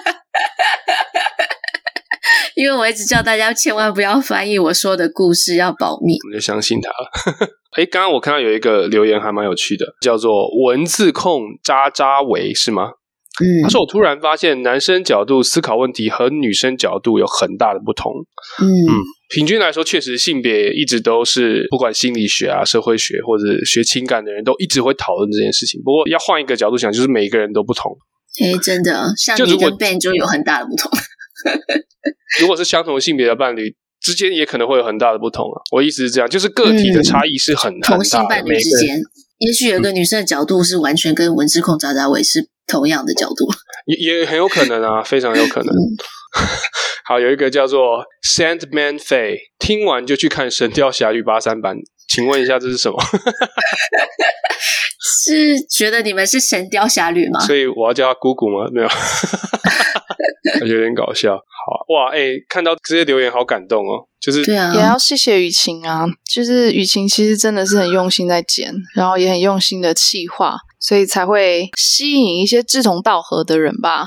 [2.55, 6.13] 因为我一直叫大家千万不要翻译我说的故事，要保密。
[6.25, 7.11] 我们就相信他了。
[7.75, 12.91] 哎，刚刚我看到有一个留言还蛮有趣的，叫做“文字控渣渣维”是吗？
[13.43, 18.13] 嗯，他说：“我突然发现，男生角度思考问题和女生角度有很大的不同。
[18.61, 18.91] 嗯嗯，
[19.27, 25.81] 平均来说，确实性别一直都是不管心理学啊、社会学或者学情感的人都一直会讨论这件事情。
[25.83, 27.91] 不过，要换一个角度想，就是每一个人都不同。
[28.41, 30.89] 哎，真的，像你跟 Ben 就有很大的不同。
[32.39, 35.59] 如果是相同性别的伴侣之间，也可能会有很大的不同啊。
[35.71, 37.95] 我意思是这样，就是个体的差异是很、嗯、很大的。
[37.95, 39.01] 同性伴侣之间，
[39.39, 43.45] 也许有个女生的角度是完全跟文字控渣渣伟是。”同样的角度，
[43.85, 45.73] 也也很有可能啊， 非常有可能。
[47.05, 48.03] 好，有一个叫做
[48.35, 52.97] Sandman Fay，听完就去看《神雕侠侣》八三版，请问一下这是什么？
[55.23, 57.39] 是觉得你们是《神雕侠侣》吗？
[57.45, 58.67] 所以我要叫他姑姑吗？
[58.73, 58.87] 没有，
[60.67, 61.35] 有点搞笑。
[61.35, 70.57] 好哇，哎、欸，看到这些留言好感动哦，就是对啊，也要谢谢雨晴啊，就是雨晴其实真的是很用心在剪，然后也很用心的企划。
[70.77, 74.05] 所以才会吸引一些志同道合的人吧。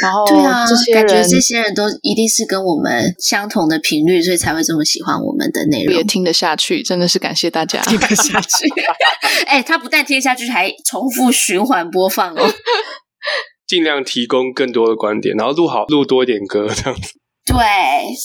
[0.00, 6.80] 然后，对啊，这些感觉这些人都一定是跟我们相同的频率，所以才会这么喜欢我们的内容，也听得下去。
[6.80, 8.68] 真的是感谢大家听得下去。
[9.46, 12.42] 哎、欸，他不但听下去，还重复循环播放哦。
[13.66, 17.12] 尽量提供更多的观点，然后录好录多一点歌，这样子。
[17.44, 17.56] 对，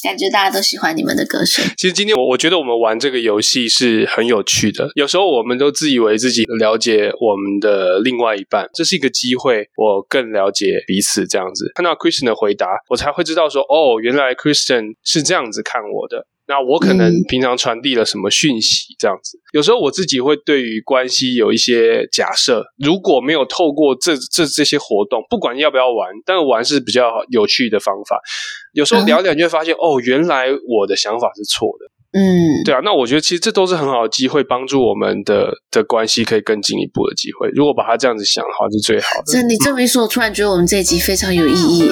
[0.04, 1.66] 感觉大家都喜欢你们的歌声。
[1.76, 4.90] 其实今天我我觉得我们玩这个游戏是很有趣的。
[4.94, 11.72] 有时候我们都自以为自己了解我们的另外一半，这是一个机会，我更了解彼此这样子。
[11.74, 16.28] 看到 Christian 的回答，我才会知道说，哦，原来 Christian 是这样子看我的。
[16.48, 19.38] 那我可能平常传递了什么讯息，这样子。
[19.54, 28.20] 有时候我自己会对于关系有一些假设，如果没有透过这这这些活动，不管要不要玩，但玩是比较有趣的方法。
[28.74, 31.92] 有时候聊聊，你就会发现，哦，原来我的想法是错的。
[32.14, 37.50] 嗯，对啊，那我觉得其实这都是很好的机会，帮助我们的的关系可以更进一步的机会。
[37.50, 39.24] 如果把它这样子想的话，是最好的。
[39.28, 41.90] 这你这么一说，我突然觉得我们这一集非常有意义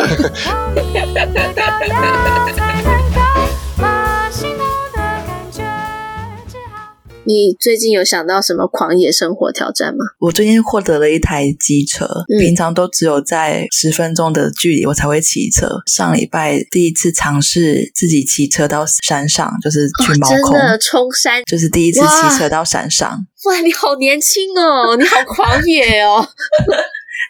[7.27, 10.05] 你最近有想到什么狂野生活挑战吗？
[10.19, 15.67] 我最近获得了一台机车，嗯、平常都只有在十分钟的距离我才会骑车。
[15.87, 23.25] 上礼拜第一次尝试自己骑车到山上，就是去猫空，真的冲山，就是第一次骑车到山上。
[23.45, 26.27] 哇，你好年轻哦，你好狂野哦，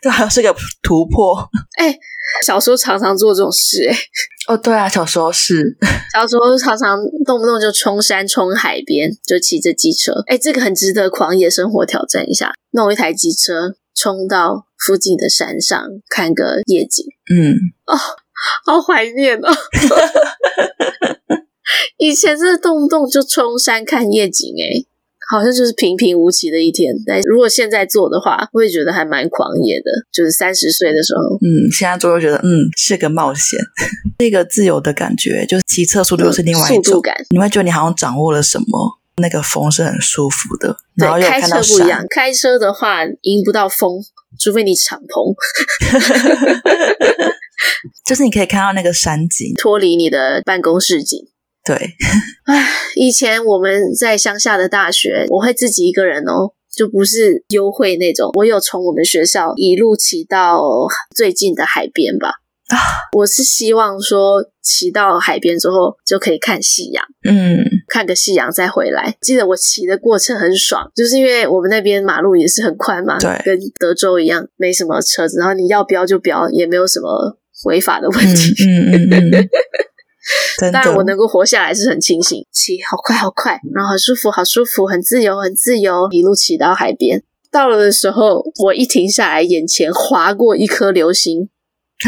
[0.02, 1.38] 对，还是个突破。
[1.78, 2.00] 哎、欸，
[2.46, 3.98] 小时候常常做这种事、欸，哎。
[4.48, 5.76] 哦，对啊，小时候是，
[6.14, 10.14] 小时候常常动不动就冲山、冲海边，就骑着机车。
[10.28, 17.06] 哎，这个很值得狂野生活挑战一下，弄一台机车冲到附近的山上看个夜景。
[17.34, 17.56] 嗯，
[17.88, 17.98] 哦，
[18.66, 19.52] 好怀念哦！
[21.98, 24.86] 以前是动不动就冲山看夜景，哎。
[25.30, 29.92] 好像就是平平无奇的一天，但如果现在做的话，我也觉得还蛮狂野的。
[30.12, 33.60] 就是三十岁的时候，嗯，现在做又觉得，嗯，是个冒险，
[34.20, 40.78] 这个自由的感觉，就是骑车速度又是另外一种、嗯、速度感，你会觉得你好像掌握了什么，那个风是很舒服的。
[40.96, 44.00] 然后又看到开车不一样，开车的话迎不到风，
[44.40, 45.36] 除非你敞篷，
[48.06, 51.28] 就是你可以看到那个山景，脱离你的办公室景。
[51.66, 51.76] 对，
[52.46, 58.30] 唉，以前我们在乡下的大学，我会自己一个人哦，就不是优惠那种。
[58.36, 60.62] 我有从我们学校一路骑到
[61.16, 62.42] 最近的海边吧。
[62.68, 62.78] 啊，
[63.16, 69.16] 我是希望说骑到海边之后就可以看夕阳，嗯，看个夕阳再回来。
[69.22, 78.54] 记得我骑的过程很爽，就是因为我们那边马路也是很宽嘛，对，跟德州一样，没什么车子，然后你要飙就飙，也没有什么违法的问题。
[78.66, 79.10] 嗯嗯嗯。
[79.12, 79.50] 嗯嗯
[80.72, 82.46] 当然，我能够活下来是很庆幸。
[82.52, 87.24] 骑好快，好快，然后好舒服，好舒服，很自由，很自由，一路骑到海边。
[87.52, 91.50] 到了的时候，我一停下来，眼前划过一颗流星，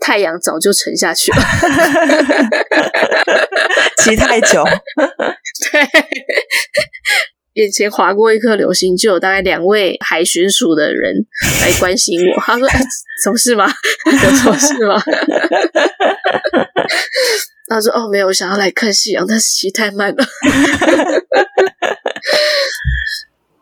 [0.00, 1.38] 太阳早就沉下去了。
[3.98, 4.64] 骑太久，
[5.70, 5.86] 对。
[7.58, 11.12] 眼前划过一颗流星，就有大概两位海巡署的人
[11.60, 12.38] 来关心我。
[12.40, 12.80] 他说：“哎，
[13.24, 13.66] 什么事吗？
[14.06, 14.94] 有什么事吗？”
[17.66, 20.24] 他说：“哦，没有，我想要来看夕阳，但是骑太慢了。”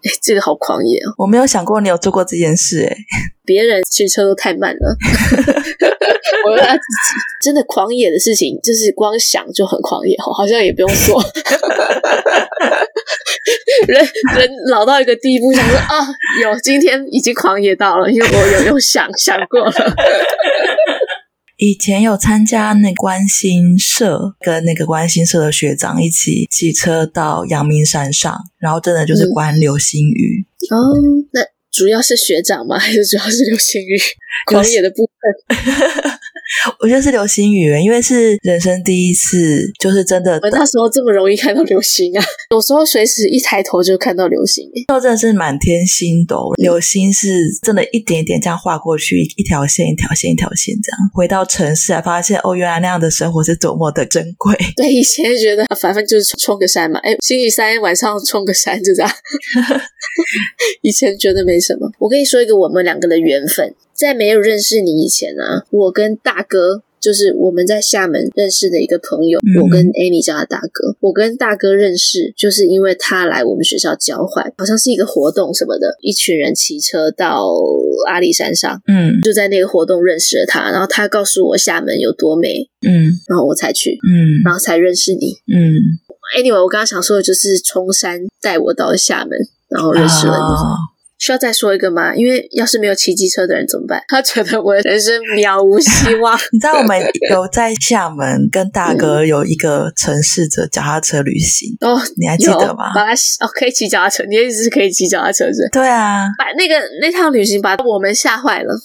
[0.06, 1.14] 哎， 这个好狂野哦！
[1.18, 2.96] 我没有想过你有做过这件事，哎，
[3.44, 4.96] 别人骑车都太慢了。
[6.48, 6.68] 我自己
[7.42, 11.22] 真的狂野的事情，就是光想就很狂野，好像也不用做。
[13.86, 14.04] 人
[14.36, 16.06] 人老到一个地步，想说啊，
[16.42, 19.72] 有今天已经狂野到了，因为我有有想想过了。
[21.58, 30.46] 以前有参加那关心社，跟那个关心社的学长一起骑车到阳明山上，然后真的就是观流星雨。
[30.70, 31.40] 嗯、哦，那
[31.72, 32.78] 主要是学长吗？
[32.78, 33.98] 还是主要是流星雨？
[34.46, 35.56] 狂野的部分。
[36.80, 40.38] 我觉得是流星雨，因为是人生第一次，就是真的。
[40.42, 42.24] 我那时候这么容易看到流星啊！
[42.50, 46.52] 有时候随时一抬头就看到流星，那真的是满天星斗。
[46.56, 51.10] 流星是真的一点点这样划过去，一条线一条线一条线这样。
[51.12, 54.54] 回到城市才发现，哦，原来那样的生活是多么的珍贵。
[54.76, 59.10] 对，以前觉得反正就是冲个山嘛，哎，星期三晚上冲个山就这样。
[60.82, 61.90] 以前觉得没什么。
[61.98, 63.74] 我跟你说一个我们两个的缘分。
[63.96, 69.38] 在没有认识你以前呢、啊，我跟大哥就是我们在厦门认识的一个朋友。
[69.40, 77.46] 嗯、我跟 Annie 叫他大哥，我跟大哥认识就是因为他来我们学校交换，好像是一个活动什么的，一群人骑车到
[78.08, 85.78] 阿里山上，嗯，就在那个活动认识了他，然后他告诉我厦门有多美，嗯，然后我才去，嗯，然后才认识你，嗯。
[86.36, 89.38] Anyway，我刚刚想说的就是冲山带我到厦门，
[89.68, 90.38] 然后认识了你。
[90.38, 92.14] 哦需要再说一个吗？
[92.14, 94.02] 因为要是没有骑机车的人怎么办？
[94.08, 96.36] 他觉得我的人生渺无希望。
[96.52, 97.00] 你知道我们
[97.30, 102.92] 有在厦门跟大哥有一个城市的脚踏车旅行哦，你还记得吗？
[102.94, 103.12] 把它
[103.44, 105.68] 哦，可以骑脚踏车，你的意思是可以骑脚踏车是？
[105.72, 108.74] 对啊，把那个那趟旅行把我们吓坏了。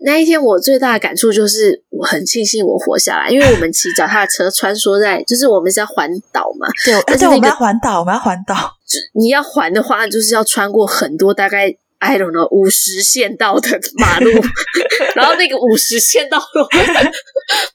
[0.00, 8.77] 那一天我最大的感触就是，我很庆幸我活下来，因为我们骑脚踏车穿梭在，就是我们是要环岛嘛，对，而且我们要环岛，我们要环岛。
[9.14, 14.30] 你要还的话，就是要穿过很多大概 I don't know 五十线道的马路，
[15.16, 16.64] 然后那个五十线道路，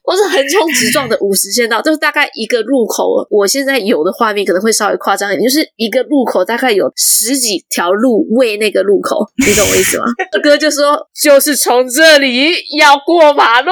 [0.02, 3.26] 或是横冲直撞的五十线道，就是大概一个路口。
[3.28, 10.06] 我现在有的画面可能会稍微夸张一点，就是一个路口大概有十几条路为那个路口，你懂我意思吗？
[10.32, 13.70] 二 哥就说，就是从这里要过马路，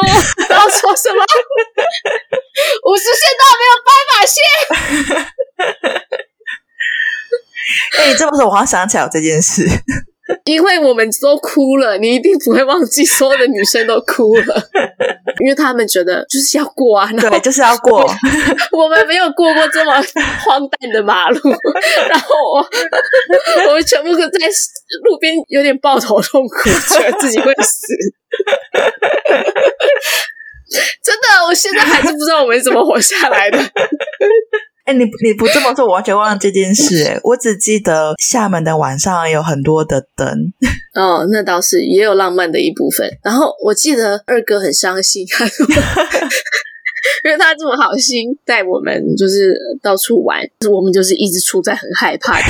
[0.51, 1.25] 然后说什么
[2.91, 3.73] 五十线道没有
[8.19, 9.67] 这么说，我好像想起来有这件事。
[10.45, 14.69] 因为我们都哭了，你一定不会忘记，所有的女生都哭了，
[15.43, 18.09] 因为他们觉得就是要过啊，对，就是要过。
[18.71, 19.93] 我们没有过过这么
[20.45, 21.39] 荒诞的马路，
[22.09, 22.67] 然后我
[23.69, 24.39] 我们全部都在
[25.05, 27.87] 路边有点抱头痛哭，觉得自己会死。
[31.05, 33.59] 真的，我现在还是不知道我们怎么活下来的。
[34.85, 37.05] 哎，你你不这么说，我完全忘了这件事。
[37.05, 40.29] 哎，我只记得厦门的晚上有很多的灯。
[40.95, 43.09] 哦，那倒是也有浪漫的一部分。
[43.23, 45.65] 然后我记得二哥很伤心， 他说，
[47.25, 52.45] 因为他这么好心带我们，就是到处玩，我们就是一直处在很害怕的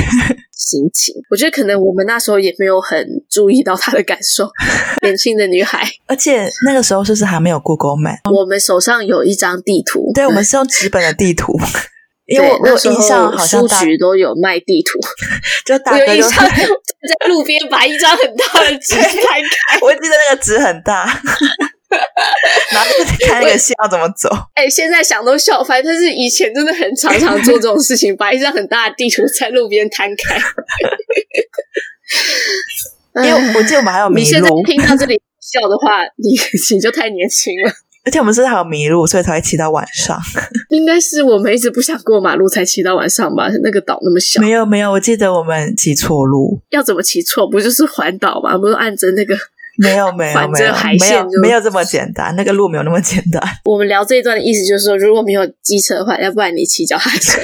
[0.51, 1.15] 心情。
[1.31, 4.49] 我觉得可能我们那时候也没有很注意到他的感受。
[5.03, 8.33] 年轻的女孩，而且那个时候是不是还没有 Google Map？
[8.35, 11.59] 我们手上有一张地图，对，我们是用纸本的地图。
[12.27, 14.99] 因为我我印象好像书局都有卖地图，
[15.67, 21.05] 就大哥就 在路边把一张很大的 纸摊开，我记得那个纸很大，
[22.71, 24.31] 然后就看那个线要怎么走。
[24.55, 30.41] 哎、欸，现在想都笑翻，但是以前真的很常常做这种事情，把一张很大的地图在路边摊开。
[33.17, 34.21] 因为我记得我们还有迷路。
[34.21, 36.31] 你现在听到这里笑的话，你
[36.75, 37.73] 你就太年轻了。
[38.05, 40.19] 而且我们是还有迷路，所以才会骑到晚上。
[40.71, 43.49] 应该是我们一直不想过马路才骑到晚上吧？
[43.63, 44.41] 那个岛那么小。
[44.41, 46.61] 没有没有，我记得我们骑错路。
[46.71, 47.49] 要怎么骑错？
[47.49, 48.59] 不就是环岛吗？
[48.59, 49.37] 不是按着那个？
[49.79, 52.35] 没有没有没有没有没有这么简单。
[52.37, 53.43] 那个路没有那么简单。
[53.65, 57.41] 我们聊这一段的意思就是说，如果没有机车的话，要不然你骑脚踏车。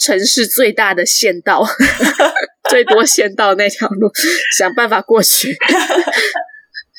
[0.00, 1.66] 城市最大的县道，
[2.70, 4.10] 最多县道那条路，
[4.56, 5.54] 想办法过去。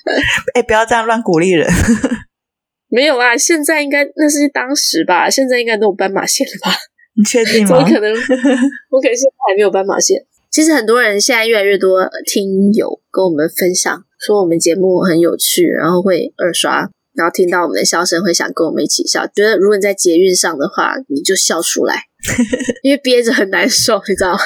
[0.56, 1.68] 哎，不要这样乱鼓励人。
[2.90, 6.72] 没有啊，现在应该那是当时吧，现在应该都有斑马线了吧？
[7.18, 7.68] 你确定吗？
[7.68, 8.12] 怎么可能？
[8.92, 10.26] 我可能现在还没有斑马线。
[10.52, 19.28] 其实很多人现在越来越多听友跟我们分享，说我们节目很有趣，然后会二刷，然后听到我们的笑声会想跟我们一起笑。
[19.28, 22.04] 觉得如果你在捷运上的话，你就笑出来，
[22.84, 24.40] 因为憋着很难受，你知道吗？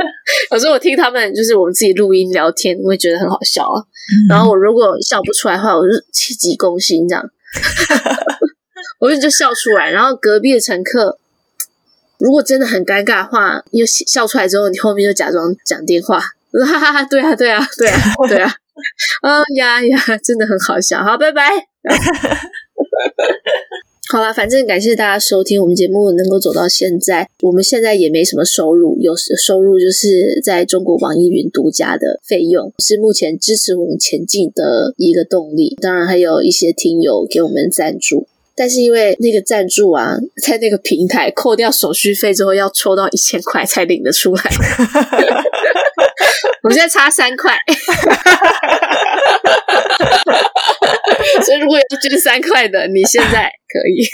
[0.52, 3.82] 有时候我听他们就是我们自己录音聊天，我也觉得很好笑啊。
[4.28, 7.24] 然后我如果笑不出来的话，我就气急攻心这样，
[9.00, 9.90] 我就就笑出来。
[9.90, 11.18] 然后隔壁的乘客
[12.18, 16.20] 如果真的很尴尬的话，又笑出来之后，你后面就假装讲电话，
[16.52, 18.54] 我说哈哈哈，对啊，对啊，对啊，对啊，
[19.22, 21.02] 啊呀呀，真的很好笑。
[21.02, 21.50] 好，拜拜。
[24.12, 35.74] 好啦，反正感谢大家收听我们节目，能够走到现在，我们现在也没什么收入，有收入就是在中国网易云独家的费用，是目前支持我们前进的一个动力。
[35.80, 44.42] 当然还有一些听友给我们赞助，但是因为那个赞助啊，在那个平台扣掉手续费之后，要抽到一千块才领得出来。
[46.62, 47.56] 我们现在差三块。
[51.44, 54.04] 所以，如果有捐三块的，你现在可以。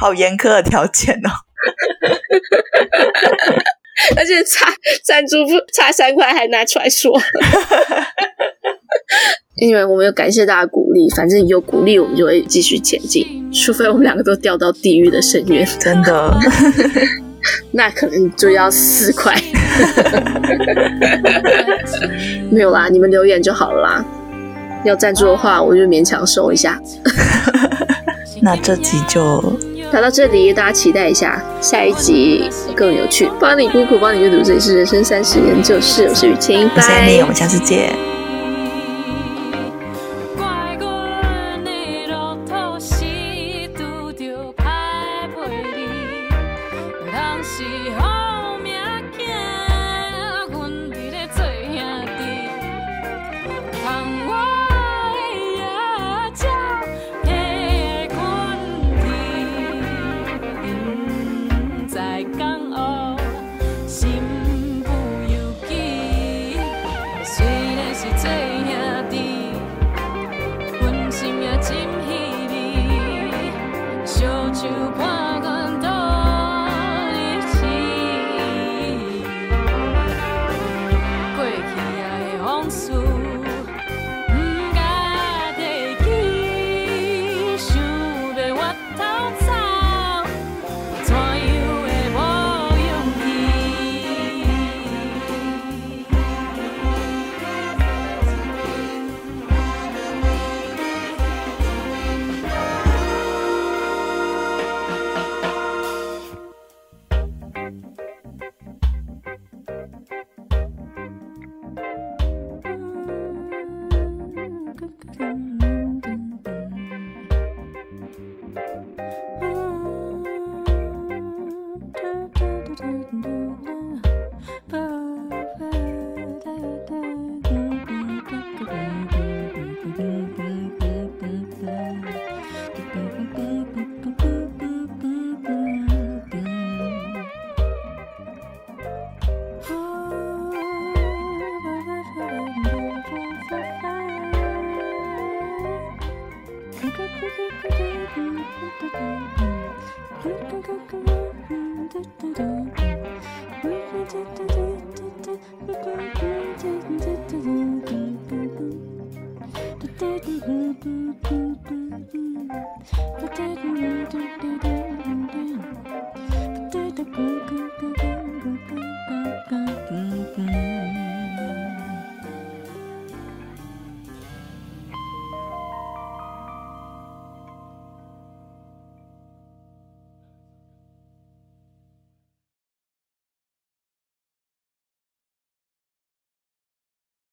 [0.00, 1.30] 好严苛的条件哦！
[4.16, 4.66] 而且差
[5.04, 7.18] 赞助不差三块还拿出来说。
[9.56, 15.66] 因为我们有感谢大家鼓励，反正有鼓励我们就会继续前进，除非我们两个都掉到地狱的深渊。
[15.78, 16.36] 真的，
[17.72, 19.32] 那可能就要四块。
[22.50, 24.04] 没有啦，你们留言就好了啦。
[24.84, 26.80] 要赞助的话，我就勉强收一下。
[28.42, 29.40] 那这集就
[29.90, 33.28] 聊到这里，大家期待一下下一集更有趣。
[33.40, 38.13] 帮你孤苦，帮你阅读，这里是人生三十研究室，我是雨晴，拜拜，我们下次见。